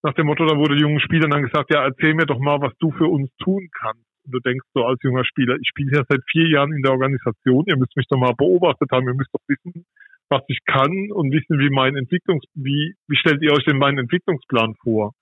nach 0.03 0.15
dem 0.15 0.27
Motto, 0.27 0.45
da 0.45 0.57
wurde 0.57 0.75
jungen 0.75 1.01
Spielern 1.01 1.31
dann 1.31 1.43
gesagt, 1.43 1.73
ja, 1.73 1.85
erzähl 1.85 2.15
mir 2.15 2.27
doch 2.27 2.41
mal, 2.41 2.61
was 2.61 2.73
du 2.81 2.91
für 2.91 3.07
uns 3.07 3.31
tun 3.39 3.69
kannst. 3.71 4.03
Und 4.25 4.35
du 4.35 4.41
denkst 4.41 4.67
so 4.75 4.85
als 4.85 4.99
junger 5.03 5.25
Spieler, 5.25 5.57
ich 5.61 5.69
spiele 5.69 5.99
ja 5.99 6.03
seit 6.09 6.21
vier 6.31 6.49
Jahren 6.49 6.73
in 6.73 6.83
der 6.83 6.93
Organisation, 6.93 7.65
ihr 7.67 7.77
müsst 7.77 7.97
mich 7.97 8.07
doch 8.09 8.19
mal 8.19 8.35
beobachtet 8.37 8.91
haben, 8.91 9.07
ihr 9.07 9.15
müsst 9.15 9.33
doch 9.33 9.43
wissen, 9.47 9.85
was 10.29 10.43
ich 10.49 10.59
kann 10.67 11.11
und 11.13 11.31
wissen, 11.33 11.59
wie 11.59 11.71
mein 11.71 11.97
Entwicklungs, 11.97 12.45
wie, 12.55 12.95
wie 13.09 13.17
stellt 13.17 13.43
ihr 13.43 13.53
euch 13.53 13.65
denn 13.65 13.79
meinen 13.79 13.99
Entwicklungsplan 13.99 14.75
vor? 14.83 15.13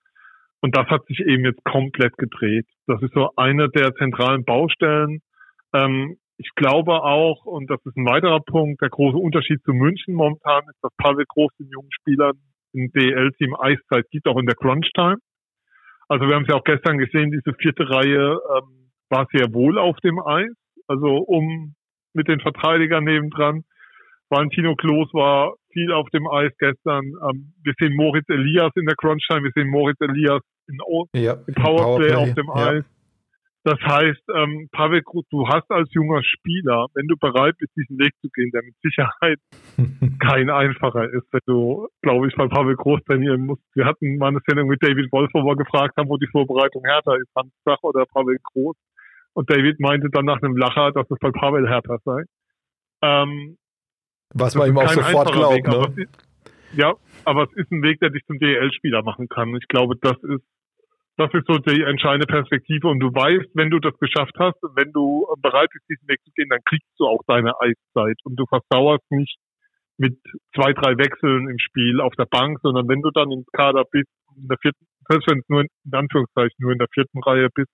Und 0.61 0.77
das 0.77 0.87
hat 0.88 1.07
sich 1.07 1.20
eben 1.20 1.44
jetzt 1.44 1.64
komplett 1.64 2.16
gedreht. 2.16 2.66
Das 2.87 3.01
ist 3.03 3.14
so 3.14 3.31
eine 3.37 3.68
der 3.70 3.94
zentralen 3.94 4.44
Baustellen. 4.44 5.20
Ähm, 5.73 6.16
ich 6.37 6.51
glaube 6.55 7.03
auch, 7.03 7.44
und 7.44 7.70
das 7.70 7.81
ist 7.85 7.96
ein 7.96 8.07
weiterer 8.07 8.40
Punkt, 8.40 8.81
der 8.81 8.88
große 8.88 9.16
Unterschied 9.16 9.62
zu 9.62 9.73
München 9.73 10.14
momentan 10.14 10.62
ist, 10.70 10.79
dass 10.83 10.94
Pavel 10.96 11.25
Groß 11.29 11.53
den 11.59 11.68
jungen 11.68 11.90
Spielern 11.92 12.33
im 12.73 12.90
DL-Team 12.92 13.55
Eiszeit 13.59 14.07
gibt, 14.11 14.27
auch 14.27 14.38
in 14.38 14.46
der 14.46 14.55
Crunch-Time. 14.55 15.18
Also 16.09 16.27
wir 16.27 16.35
haben 16.35 16.42
es 16.42 16.49
ja 16.49 16.57
auch 16.57 16.64
gestern 16.64 16.99
gesehen, 16.99 17.31
diese 17.31 17.55
vierte 17.59 17.88
Reihe 17.88 18.38
ähm, 18.57 18.90
war 19.11 19.27
sehr 19.33 19.53
wohl 19.53 19.79
auf 19.79 19.96
dem 19.99 20.18
Eis. 20.18 20.51
Also 20.87 21.18
um 21.18 21.75
mit 22.14 22.29
den 22.29 22.40
Verteidigern 22.40 23.05
nebendran. 23.05 23.62
Valentino 24.30 24.76
Klos 24.76 25.12
war 25.12 25.54
viel 25.72 25.92
auf 25.92 26.08
dem 26.10 26.26
Eis 26.28 26.52
gestern. 26.58 27.04
Ähm, 27.28 27.52
wir 27.62 27.74
sehen 27.78 27.94
Moritz 27.96 28.28
Elias 28.28 28.72
in 28.76 28.86
der 28.86 28.96
Crunchtime, 28.96 29.42
wir 29.42 29.52
sehen 29.54 29.68
Moritz 29.68 30.00
Elias 30.00 30.42
in, 30.68 30.78
o 30.86 31.06
ja, 31.14 31.34
im 31.46 31.54
Powerplay, 31.54 32.10
Powerplay, 32.10 32.14
auf 32.14 32.34
dem 32.34 32.46
ja. 32.46 32.66
Eis. 32.68 32.84
Das 33.62 33.78
heißt, 33.78 34.22
ähm, 34.34 34.68
Pavel 34.72 35.02
Krug, 35.02 35.26
du 35.30 35.46
hast 35.46 35.70
als 35.70 35.92
junger 35.92 36.22
Spieler, 36.24 36.86
wenn 36.94 37.06
du 37.08 37.16
bereit 37.18 37.56
bist, 37.58 37.72
diesen 37.76 37.98
Weg 37.98 38.12
zu 38.22 38.28
gehen, 38.30 38.50
der 38.52 38.62
mit 38.62 38.74
Sicherheit 38.80 39.38
kein 40.18 40.48
einfacher 40.48 41.12
ist, 41.12 41.26
wenn 41.30 41.44
du, 41.46 41.86
glaube 42.00 42.28
ich, 42.28 42.34
bei 42.36 42.48
Pavel 42.48 42.74
Groß 42.76 43.00
trainieren 43.04 43.44
musst. 43.44 43.62
Wir 43.74 43.84
hatten 43.84 44.16
mal 44.16 44.28
eine 44.28 44.40
Sendung 44.46 44.68
mit 44.68 44.82
David 44.82 45.12
Wolf, 45.12 45.30
wo 45.34 45.44
wir 45.44 45.56
gefragt 45.56 45.94
haben, 45.98 46.08
wo 46.08 46.16
die 46.16 46.28
Vorbereitung 46.28 46.84
härter 46.84 47.16
ist, 47.16 47.28
Hans 47.36 47.52
Sach 47.66 47.82
oder 47.82 48.06
Pavel 48.06 48.38
Groß. 48.42 48.76
Und 49.34 49.50
David 49.50 49.78
meinte 49.78 50.08
dann 50.10 50.24
nach 50.24 50.42
einem 50.42 50.56
Lacher, 50.56 50.92
dass 50.92 51.10
es 51.10 51.18
bei 51.20 51.30
Pavel 51.30 51.68
härter 51.68 51.98
sei. 52.04 52.22
Ähm, 53.02 53.58
was 54.34 54.54
man 54.54 54.68
ihm 54.68 54.78
auch 54.78 54.88
sofort 54.88 55.32
glaubt, 55.32 55.56
Weg, 55.56 55.68
ne? 55.68 56.04
Ist, 56.04 56.30
ja, 56.76 56.94
aber 57.24 57.44
es 57.44 57.52
ist 57.56 57.70
ein 57.70 57.82
Weg, 57.82 58.00
der 58.00 58.10
dich 58.10 58.24
zum 58.26 58.38
DL-Spieler 58.38 59.02
machen 59.02 59.28
kann. 59.28 59.54
Ich 59.56 59.66
glaube, 59.68 59.96
das 60.00 60.16
ist, 60.22 60.44
das 61.16 61.32
ist 61.34 61.46
so 61.46 61.58
die 61.58 61.82
entscheidende 61.82 62.26
Perspektive. 62.26 62.88
Und 62.88 63.00
du 63.00 63.08
weißt, 63.08 63.50
wenn 63.54 63.70
du 63.70 63.78
das 63.80 63.96
geschafft 63.98 64.34
hast, 64.38 64.56
wenn 64.74 64.92
du 64.92 65.26
bereit 65.42 65.68
bist, 65.72 65.84
diesen 65.88 66.08
Weg 66.08 66.20
zu 66.24 66.30
gehen, 66.34 66.48
dann 66.48 66.60
kriegst 66.64 66.88
du 66.98 67.06
auch 67.06 67.20
deine 67.26 67.52
Eiszeit. 67.60 68.18
Und 68.24 68.36
du 68.36 68.44
versauerst 68.46 69.04
nicht 69.10 69.36
mit 69.98 70.18
zwei, 70.54 70.72
drei 70.72 70.96
Wechseln 70.96 71.48
im 71.48 71.58
Spiel 71.58 72.00
auf 72.00 72.14
der 72.14 72.26
Bank, 72.26 72.58
sondern 72.62 72.88
wenn 72.88 73.02
du 73.02 73.10
dann 73.10 73.30
im 73.30 73.44
Kader 73.52 73.84
bist, 73.90 74.08
in 74.36 74.48
der 74.48 74.56
vierten, 74.62 74.86
selbst 75.08 75.28
wenn 75.28 75.40
es 75.40 75.48
nur 75.48 75.60
in, 75.62 75.68
in 75.84 75.94
Anführungszeichen 75.94 76.56
nur 76.58 76.72
in 76.72 76.78
der 76.78 76.88
vierten 76.94 77.22
Reihe 77.22 77.48
bist, 77.54 77.68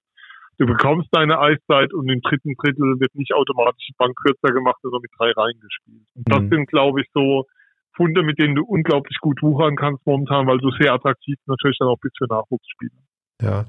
du 0.59 0.67
bekommst 0.67 1.09
deine 1.13 1.39
Eiszeit 1.39 1.93
und 1.93 2.09
im 2.09 2.21
dritten 2.21 2.55
Drittel 2.57 2.99
wird 3.01 3.15
nicht 3.15 3.35
automatisch 3.35 3.87
die 3.89 3.95
Bank 3.99 4.17
kürzer 4.17 4.53
gemacht, 4.53 4.79
sondern 4.83 5.03
mit 5.03 5.11
drei 5.19 5.31
Reihen 5.33 5.61
gespielt. 5.61 6.07
Und 6.15 6.31
das 6.31 6.43
mhm. 6.43 6.49
sind, 6.49 6.67
glaube 6.69 7.01
ich, 7.01 7.09
so 7.13 7.45
Funde, 7.95 8.23
mit 8.23 8.39
denen 8.39 8.55
du 8.55 8.65
unglaublich 8.65 9.17
gut 9.21 9.43
wuchern 9.43 9.77
kannst 9.77 10.05
momentan, 10.07 10.47
weil 10.47 10.59
du 10.59 10.71
sehr 10.79 10.93
attraktiv 10.93 11.37
natürlich 11.47 11.79
dann 11.79 11.89
auch 11.89 11.99
bist 12.01 12.17
für 12.19 12.27
Nachwuchsspieler. 12.27 13.06
Ja. 13.43 13.67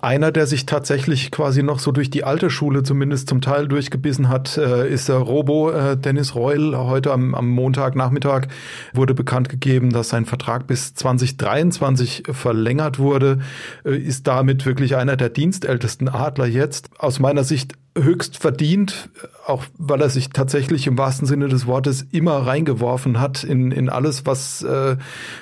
Einer, 0.00 0.32
der 0.32 0.48
sich 0.48 0.66
tatsächlich 0.66 1.30
quasi 1.30 1.62
noch 1.62 1.78
so 1.78 1.92
durch 1.92 2.10
die 2.10 2.24
alte 2.24 2.50
Schule 2.50 2.82
zumindest 2.82 3.28
zum 3.28 3.40
Teil 3.40 3.68
durchgebissen 3.68 4.28
hat, 4.28 4.56
äh, 4.56 4.92
ist 4.92 5.08
der 5.08 5.18
Robo 5.18 5.70
äh, 5.70 5.96
Dennis 5.96 6.34
Reul. 6.34 6.76
Heute 6.76 7.12
am, 7.12 7.36
am 7.36 7.48
Montagnachmittag 7.48 8.48
wurde 8.94 9.14
bekannt 9.14 9.48
gegeben, 9.48 9.90
dass 9.90 10.08
sein 10.08 10.24
Vertrag 10.24 10.66
bis 10.66 10.94
2023 10.94 12.24
verlängert 12.32 12.98
wurde. 12.98 13.38
Äh, 13.84 13.96
ist 13.96 14.26
damit 14.26 14.66
wirklich 14.66 14.96
einer 14.96 15.16
der 15.16 15.28
dienstältesten 15.28 16.08
Adler 16.08 16.46
jetzt. 16.46 16.90
Aus 16.98 17.20
meiner 17.20 17.44
Sicht 17.44 17.74
höchst 17.96 18.36
verdient, 18.38 19.08
auch 19.46 19.64
weil 19.78 20.00
er 20.00 20.10
sich 20.10 20.30
tatsächlich 20.30 20.86
im 20.86 20.98
wahrsten 20.98 21.26
Sinne 21.26 21.48
des 21.48 21.66
Wortes 21.66 22.06
immer 22.12 22.46
reingeworfen 22.46 23.20
hat 23.20 23.42
in, 23.42 23.72
in 23.72 23.88
alles, 23.88 24.26
was, 24.26 24.62
äh, 24.62 24.96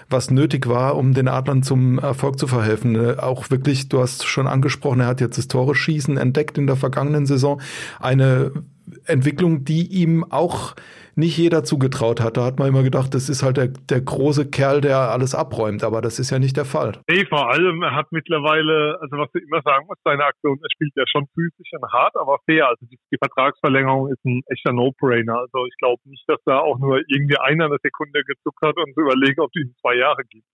was 0.09 0.31
nötig 0.31 0.68
war, 0.68 0.96
um 0.96 1.14
den 1.14 1.29
Adlern 1.29 1.62
zum 1.62 1.98
Erfolg 1.98 2.38
zu 2.38 2.46
verhelfen. 2.46 2.94
Äh, 2.94 3.16
auch 3.18 3.50
wirklich, 3.54 3.88
du 3.88 4.00
hast 4.00 4.26
schon 4.26 4.48
angesprochen, 4.48 5.00
er 5.00 5.06
hat 5.06 5.20
jetzt 5.20 5.38
das 5.38 5.46
Tore 5.48 5.76
schießen 5.76 6.16
entdeckt 6.16 6.58
in 6.58 6.66
der 6.66 6.76
vergangenen 6.76 7.26
Saison. 7.26 7.60
Eine 8.00 8.52
Entwicklung, 9.06 9.64
die 9.64 9.86
ihm 9.86 10.24
auch 10.28 10.74
nicht 11.16 11.38
jeder 11.38 11.62
zugetraut 11.62 12.20
hat. 12.20 12.36
Da 12.36 12.44
hat 12.44 12.58
man 12.58 12.68
immer 12.68 12.82
gedacht, 12.82 13.14
das 13.14 13.28
ist 13.28 13.42
halt 13.44 13.56
der, 13.56 13.68
der 13.68 14.00
große 14.00 14.50
Kerl, 14.50 14.80
der 14.80 14.98
alles 15.14 15.34
abräumt, 15.34 15.84
aber 15.84 16.00
das 16.02 16.18
ist 16.18 16.30
ja 16.30 16.40
nicht 16.40 16.56
der 16.56 16.64
Fall. 16.64 17.00
Nee, 17.08 17.24
vor 17.26 17.50
allem, 17.50 17.82
er 17.82 17.94
hat 17.94 18.10
mittlerweile, 18.10 18.98
also 19.00 19.16
was 19.16 19.30
du 19.32 19.38
immer 19.38 19.62
sagen 19.62 19.86
musst, 19.86 20.00
seine 20.04 20.24
Aktion, 20.24 20.58
er 20.60 20.70
spielt 20.72 20.92
ja 20.96 21.04
schon 21.06 21.26
physisch 21.34 21.70
und 21.72 21.92
hart, 21.92 22.16
aber 22.16 22.38
fair. 22.46 22.68
Also 22.68 22.84
die, 22.86 22.98
die 23.12 23.18
Vertragsverlängerung 23.18 24.08
ist 24.08 24.24
ein 24.24 24.42
echter 24.48 24.72
No-Brainer. 24.72 25.38
Also 25.38 25.66
ich 25.66 25.76
glaube 25.78 26.02
nicht, 26.06 26.24
dass 26.26 26.40
da 26.44 26.58
auch 26.58 26.78
nur 26.78 27.00
irgendwie 27.06 27.38
einer 27.38 27.66
eine 27.66 27.78
Sekunde 27.82 28.22
gezuckt 28.24 28.60
hat 28.62 28.76
und 28.76 28.96
überlegen, 28.96 29.40
ob 29.40 29.52
die 29.52 29.60
ihm 29.60 29.74
zwei 29.80 29.96
Jahre 29.96 30.22
gibt. 30.28 30.46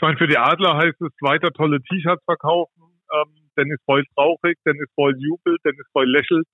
Ich 0.00 0.02
meine, 0.02 0.16
für 0.16 0.28
die 0.28 0.38
Adler 0.38 0.78
heißt 0.78 0.98
es 1.02 1.12
weiter 1.20 1.52
tolle 1.52 1.78
T-Shirts 1.82 2.24
verkaufen. 2.24 2.72
Ähm, 3.12 3.50
Dennis 3.54 3.80
Reul 3.86 4.02
traurig, 4.14 4.56
Dennis 4.64 4.88
Reul 4.96 5.14
jubelt, 5.20 5.60
Dennis 5.62 5.84
Reul 5.94 6.08
lächelt. 6.08 6.46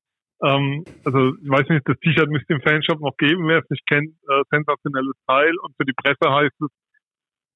Ähm, 0.42 0.82
also 1.04 1.30
ich 1.40 1.48
weiß 1.48 1.68
nicht, 1.68 1.86
das 1.86 1.96
T-Shirt 2.00 2.28
müsste 2.28 2.54
im 2.54 2.60
Fanshop 2.60 2.98
noch 2.98 3.16
geben, 3.16 3.46
wer 3.46 3.58
es 3.58 3.70
nicht 3.70 3.86
kennt. 3.86 4.10
Äh, 4.10 4.42
sensationelles 4.50 5.14
Teil. 5.28 5.54
Und 5.62 5.76
für 5.76 5.84
die 5.84 5.92
Presse 5.92 6.26
heißt 6.26 6.60
es 6.60 6.70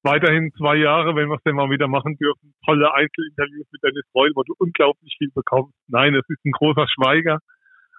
weiterhin 0.03 0.53
zwei 0.55 0.77
Jahre, 0.77 1.13
wenn 1.13 1.27
wir 1.27 1.35
es 1.35 1.43
denn 1.43 1.55
mal 1.55 1.69
wieder 1.69 1.89
machen 1.89 2.15
dürfen. 2.15 2.55
Tolle 2.63 2.93
Einzelinterviews 2.93 3.67
mit 3.69 3.83
Dennis 3.83 4.07
Reul, 4.15 4.31
wo 4.35 4.43
du 4.43 4.55
unglaublich 4.59 5.13
viel 5.17 5.31
bekommst. 5.35 5.75
Nein, 5.89 6.15
es 6.15 6.23
ist 6.29 6.45
ein 6.45 6.53
großer 6.53 6.87
Schweiger, 6.87 7.39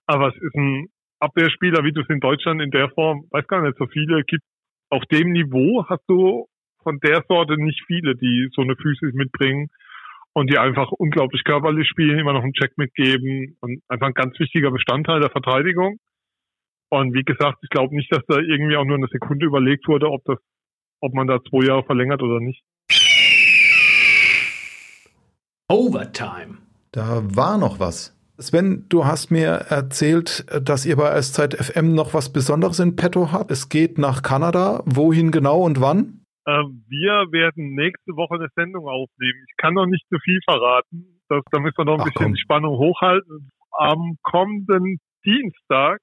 aber 0.07 0.29
es 0.29 0.37
ist 0.41 0.55
ein 0.55 0.89
Abwehrspieler, 1.21 1.85
wie 1.85 1.93
du 1.93 2.01
es 2.01 2.09
in 2.09 2.21
Deutschland 2.21 2.63
in 2.63 2.71
der 2.71 2.89
Form, 2.89 3.29
weiß 3.33 3.47
gar 3.49 3.61
nicht, 3.61 3.77
so 3.77 3.87
viele 3.87 4.25
gibt. 4.25 4.45
Auf 4.89 5.05
dem 5.13 5.33
Niveau 5.33 5.85
hast 5.91 6.05
du 6.09 6.49
von 6.83 6.99
der 7.01 7.25
Sorte 7.29 7.57
nicht 7.57 7.83
viele, 7.87 8.15
die 8.17 8.49
so 8.53 8.63
eine 8.63 8.77
Physis 8.77 9.15
mitbringen 9.15 9.69
und 10.33 10.51
die 10.51 10.59
einfach 10.59 10.91
unglaublich 10.93 11.45
körperlich 11.45 11.89
spielen, 11.89 12.19
immer 12.19 12.33
noch 12.33 12.43
einen 12.43 12.55
Check 12.55 12.77
mitgeben 12.79 13.57
und 13.61 13.83
einfach 13.89 14.07
ein 14.09 14.15
ganz 14.15 14.39
wichtiger 14.39 14.71
Bestandteil 14.71 15.21
der 15.21 15.31
Verteidigung. 15.31 15.99
Und 16.89 17.15
wie 17.15 17.23
gesagt, 17.23 17.59
ich 17.63 17.71
glaube 17.71 17.95
nicht, 17.95 18.13
dass 18.13 18.23
da 18.29 18.39
irgendwie 18.39 18.77
auch 18.77 18.85
nur 18.85 18.97
eine 18.97 19.09
Sekunde 19.11 19.47
überlegt 19.47 19.89
wurde, 19.89 20.11
ob 20.11 20.25
das, 20.25 20.39
ob 21.01 21.15
man 21.15 21.27
da 21.27 21.39
zwei 21.43 21.67
Jahre 21.67 21.85
verlängert 21.85 22.23
oder 22.23 22.41
nicht. 22.41 22.63
Overtime. 25.69 26.59
Da 26.93 27.23
war 27.35 27.57
noch 27.57 27.81
was. 27.81 28.15
Sven, 28.39 28.87
du 28.89 29.05
hast 29.05 29.31
mir 29.31 29.49
erzählt, 29.49 30.45
dass 30.61 30.85
ihr 30.85 30.97
bei 30.97 31.21
SZ 31.21 31.55
FM 31.55 31.95
noch 31.95 32.13
was 32.13 32.33
Besonderes 32.33 32.79
in 32.81 32.97
petto 32.97 33.33
habt. 33.33 33.51
Es 33.51 33.69
geht 33.69 33.99
nach 33.99 34.23
Kanada. 34.23 34.83
Wohin 34.85 35.31
genau 35.31 35.63
und 35.63 35.81
wann? 35.81 36.22
Äh, 36.45 36.65
wir 36.89 37.31
werden 37.31 37.75
nächste 37.75 38.13
Woche 38.17 38.35
eine 38.35 38.49
Sendung 38.55 38.89
aufnehmen. 38.89 39.45
Ich 39.49 39.57
kann 39.57 39.75
noch 39.75 39.87
nicht 39.87 40.07
zu 40.09 40.19
viel 40.19 40.41
verraten. 40.45 41.21
Das, 41.29 41.43
da 41.51 41.61
müssen 41.61 41.79
wir 41.79 41.85
noch 41.85 41.95
ein 41.95 42.01
Ach, 42.01 42.05
bisschen 42.07 42.27
komm. 42.27 42.35
die 42.35 42.41
Spannung 42.41 42.79
hochhalten. 42.79 43.51
Am 43.71 44.17
kommenden 44.23 44.99
Dienstag 45.25 46.01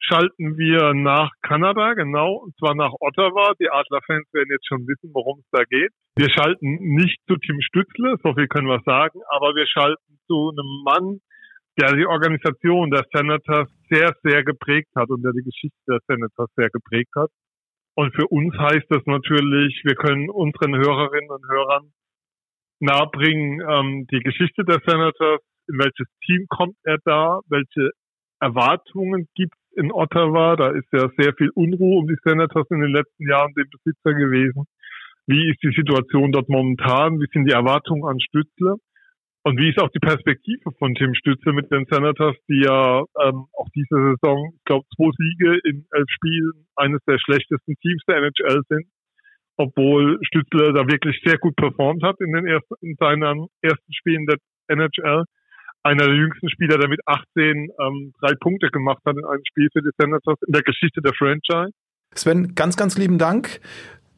schalten 0.00 0.56
wir 0.56 0.94
nach 0.94 1.30
Kanada, 1.42 1.94
genau, 1.94 2.34
und 2.34 2.56
zwar 2.58 2.74
nach 2.74 2.92
Ottawa. 3.00 3.52
Die 3.60 3.70
Adlerfans 3.70 4.26
werden 4.32 4.48
jetzt 4.50 4.66
schon 4.66 4.86
wissen, 4.88 5.10
worum 5.12 5.38
es 5.40 5.46
da 5.52 5.62
geht. 5.64 5.90
Wir 6.16 6.30
schalten 6.30 6.78
nicht 6.96 7.18
zu 7.28 7.36
Tim 7.36 7.60
Stützle, 7.60 8.16
so 8.22 8.34
viel 8.34 8.48
können 8.48 8.66
wir 8.66 8.80
sagen, 8.84 9.20
aber 9.30 9.54
wir 9.54 9.66
schalten 9.66 10.18
zu 10.26 10.50
einem 10.50 10.82
Mann, 10.84 11.20
der 11.80 11.94
die 11.94 12.06
Organisation 12.06 12.90
der 12.90 13.04
Senators 13.12 13.68
sehr, 13.88 14.12
sehr 14.22 14.42
geprägt 14.42 14.90
hat 14.96 15.08
und 15.10 15.22
der 15.22 15.32
die 15.32 15.44
Geschichte 15.44 15.78
der 15.86 16.00
Senators 16.08 16.50
sehr 16.56 16.70
geprägt 16.70 17.12
hat. 17.16 17.30
Und 17.94 18.14
für 18.14 18.26
uns 18.28 18.54
heißt 18.56 18.86
das 18.88 19.04
natürlich, 19.06 19.80
wir 19.84 19.94
können 19.94 20.30
unseren 20.30 20.74
Hörerinnen 20.76 21.30
und 21.30 21.44
Hörern 21.48 21.92
nahebringen, 22.80 23.60
ähm, 23.68 24.06
die 24.10 24.20
Geschichte 24.20 24.64
der 24.64 24.80
Senators, 24.86 25.40
in 25.68 25.78
welches 25.78 26.06
Team 26.24 26.46
kommt 26.48 26.76
er 26.84 26.98
da, 27.04 27.40
welche 27.48 27.90
Erwartungen 28.40 29.28
gibt 29.34 29.54
es 29.54 29.82
in 29.82 29.92
Ottawa. 29.92 30.56
Da 30.56 30.70
ist 30.70 30.88
ja 30.92 31.08
sehr 31.18 31.34
viel 31.34 31.50
Unruhe 31.50 31.98
um 31.98 32.08
die 32.08 32.16
Senators 32.24 32.66
in 32.70 32.80
den 32.80 32.92
letzten 32.92 33.28
Jahren 33.28 33.52
den 33.54 33.68
Besitzer 33.70 34.14
gewesen. 34.14 34.64
Wie 35.26 35.50
ist 35.50 35.62
die 35.62 35.74
Situation 35.76 36.32
dort 36.32 36.48
momentan? 36.48 37.20
Wie 37.20 37.28
sind 37.32 37.44
die 37.44 37.52
Erwartungen 37.52 38.04
an 38.04 38.18
Stützle? 38.20 38.76
Und 39.42 39.58
wie 39.58 39.70
ist 39.70 39.78
auch 39.78 39.88
die 39.88 40.00
Perspektive 40.00 40.70
von 40.78 40.94
Tim 40.94 41.14
Stützle 41.14 41.54
mit 41.54 41.70
den 41.70 41.86
Senators, 41.90 42.36
die 42.48 42.62
ja 42.62 43.00
ähm, 43.24 43.46
auch 43.56 43.68
diese 43.74 43.96
Saison, 43.96 44.52
ich 44.54 44.64
glaube, 44.64 44.84
zwei 44.94 45.10
Siege 45.16 45.58
in 45.64 45.86
elf 45.92 46.08
Spielen, 46.10 46.66
eines 46.76 47.00
der 47.06 47.18
schlechtesten 47.18 47.74
Teams 47.80 48.02
der 48.06 48.18
NHL 48.18 48.60
sind, 48.68 48.86
obwohl 49.56 50.18
Stützle 50.24 50.74
da 50.74 50.86
wirklich 50.86 51.18
sehr 51.24 51.38
gut 51.38 51.56
performt 51.56 52.02
hat 52.02 52.16
in 52.20 52.32
den 52.32 52.46
ersten, 52.46 52.74
in 52.82 52.96
seinen 53.00 53.46
ersten 53.62 53.92
Spielen 53.94 54.26
der 54.26 54.36
NHL. 54.68 55.24
Einer 55.82 56.04
der 56.04 56.14
jüngsten 56.14 56.50
Spieler, 56.50 56.76
der 56.76 56.88
mit 56.88 57.00
18 57.06 57.24
ähm, 57.80 58.12
drei 58.20 58.34
Punkte 58.38 58.68
gemacht 58.68 59.00
hat 59.06 59.16
in 59.16 59.24
einem 59.24 59.42
Spiel 59.48 59.68
für 59.72 59.80
die 59.80 59.90
Senators 59.96 60.38
in 60.46 60.52
der 60.52 60.62
Geschichte 60.62 61.00
der 61.00 61.14
Franchise. 61.14 61.72
Sven, 62.14 62.54
ganz, 62.54 62.76
ganz 62.76 62.98
lieben 62.98 63.16
Dank. 63.16 63.60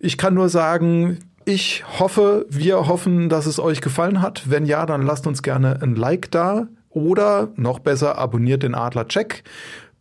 Ich 0.01 0.19
kann 0.19 0.35
nur 0.35 0.49
sagen, 0.49 1.19
ich 1.45 1.85
hoffe, 1.99 2.47
wir 2.49 2.87
hoffen, 2.87 3.29
dass 3.29 3.47
es 3.47 3.59
euch 3.59 3.81
gefallen 3.81 4.23
hat. 4.23 4.51
Wenn 4.51 4.67
ja, 4.67 4.87
dann 4.87 5.03
lasst 5.03 5.27
uns 5.27 5.43
gerne 5.43 5.81
ein 5.83 5.97
Like 5.97 6.31
da 6.31 6.69
oder 6.91 7.49
noch 7.57 7.79
besser 7.79 8.19
abonniert 8.19 8.63
den 8.63 8.75
Adler 8.75 9.09
Check 9.09 9.43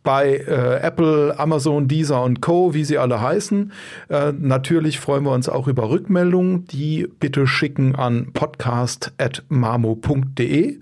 bei 0.02 0.36
äh, 0.36 0.80
Apple, 0.80 1.38
Amazon, 1.38 1.88
Deezer 1.88 2.22
und 2.22 2.40
Co., 2.40 2.72
wie 2.74 2.84
sie 2.84 2.98
alle 2.98 3.20
heißen. 3.20 3.72
Äh, 4.08 4.32
natürlich 4.36 4.98
freuen 4.98 5.22
wir 5.24 5.32
uns 5.32 5.48
auch 5.48 5.68
über 5.68 5.90
Rückmeldungen, 5.90 6.66
die 6.66 7.08
bitte 7.20 7.46
schicken 7.46 7.94
an 7.94 8.32
podcast.mamo.de. 8.32 10.80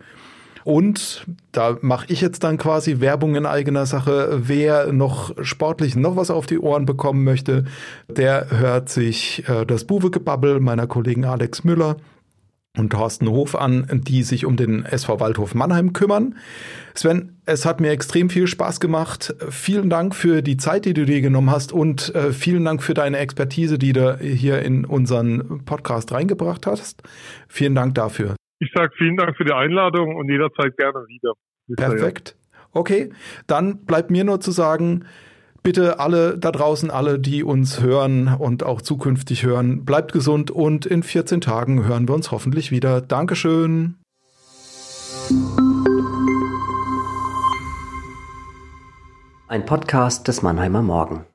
Und 0.70 1.26
da 1.50 1.78
mache 1.80 2.06
ich 2.10 2.20
jetzt 2.20 2.44
dann 2.44 2.56
quasi 2.56 3.00
Werbung 3.00 3.34
in 3.34 3.44
eigener 3.44 3.86
Sache. 3.86 4.38
Wer 4.40 4.92
noch 4.92 5.34
sportlich 5.42 5.96
noch 5.96 6.14
was 6.14 6.30
auf 6.30 6.46
die 6.46 6.60
Ohren 6.60 6.86
bekommen 6.86 7.24
möchte, 7.24 7.64
der 8.06 8.46
hört 8.50 8.88
sich 8.88 9.42
äh, 9.48 9.66
das 9.66 9.82
Buwegebabbel 9.82 10.60
meiner 10.60 10.86
Kollegen 10.86 11.24
Alex 11.24 11.64
Müller 11.64 11.96
und 12.78 12.90
Thorsten 12.90 13.28
Hof 13.28 13.56
an, 13.56 13.84
die 14.06 14.22
sich 14.22 14.46
um 14.46 14.56
den 14.56 14.84
SV 14.84 15.18
Waldhof 15.18 15.56
Mannheim 15.56 15.92
kümmern. 15.92 16.36
Sven, 16.94 17.40
es 17.46 17.66
hat 17.66 17.80
mir 17.80 17.90
extrem 17.90 18.30
viel 18.30 18.46
Spaß 18.46 18.78
gemacht. 18.78 19.34
Vielen 19.48 19.90
Dank 19.90 20.14
für 20.14 20.40
die 20.40 20.56
Zeit, 20.56 20.84
die 20.84 20.94
du 20.94 21.04
dir 21.04 21.20
genommen 21.20 21.50
hast 21.50 21.72
und 21.72 22.14
äh, 22.14 22.32
vielen 22.32 22.64
Dank 22.64 22.80
für 22.80 22.94
deine 22.94 23.18
Expertise, 23.18 23.76
die 23.76 23.92
du 23.92 24.18
hier 24.18 24.62
in 24.62 24.84
unseren 24.84 25.64
Podcast 25.64 26.12
reingebracht 26.12 26.68
hast. 26.68 27.02
Vielen 27.48 27.74
Dank 27.74 27.96
dafür. 27.96 28.36
Ich 28.62 28.70
sage 28.74 28.92
vielen 28.98 29.16
Dank 29.16 29.36
für 29.38 29.44
die 29.44 29.54
Einladung 29.54 30.16
und 30.16 30.30
jederzeit 30.30 30.76
gerne 30.76 31.06
wieder. 31.08 31.32
Perfekt. 31.76 32.36
Okay, 32.72 33.10
dann 33.46 33.86
bleibt 33.86 34.10
mir 34.10 34.22
nur 34.22 34.40
zu 34.40 34.50
sagen, 34.50 35.06
bitte 35.62 35.98
alle 35.98 36.38
da 36.38 36.52
draußen, 36.52 36.90
alle, 36.90 37.18
die 37.18 37.42
uns 37.42 37.80
hören 37.80 38.28
und 38.38 38.62
auch 38.62 38.82
zukünftig 38.82 39.44
hören, 39.44 39.86
bleibt 39.86 40.12
gesund 40.12 40.50
und 40.50 40.84
in 40.84 41.02
14 41.02 41.40
Tagen 41.40 41.86
hören 41.86 42.06
wir 42.06 42.14
uns 42.14 42.30
hoffentlich 42.32 42.70
wieder. 42.70 43.00
Dankeschön. 43.00 43.96
Ein 49.48 49.64
Podcast 49.64 50.28
des 50.28 50.42
Mannheimer 50.42 50.82
Morgen. 50.82 51.24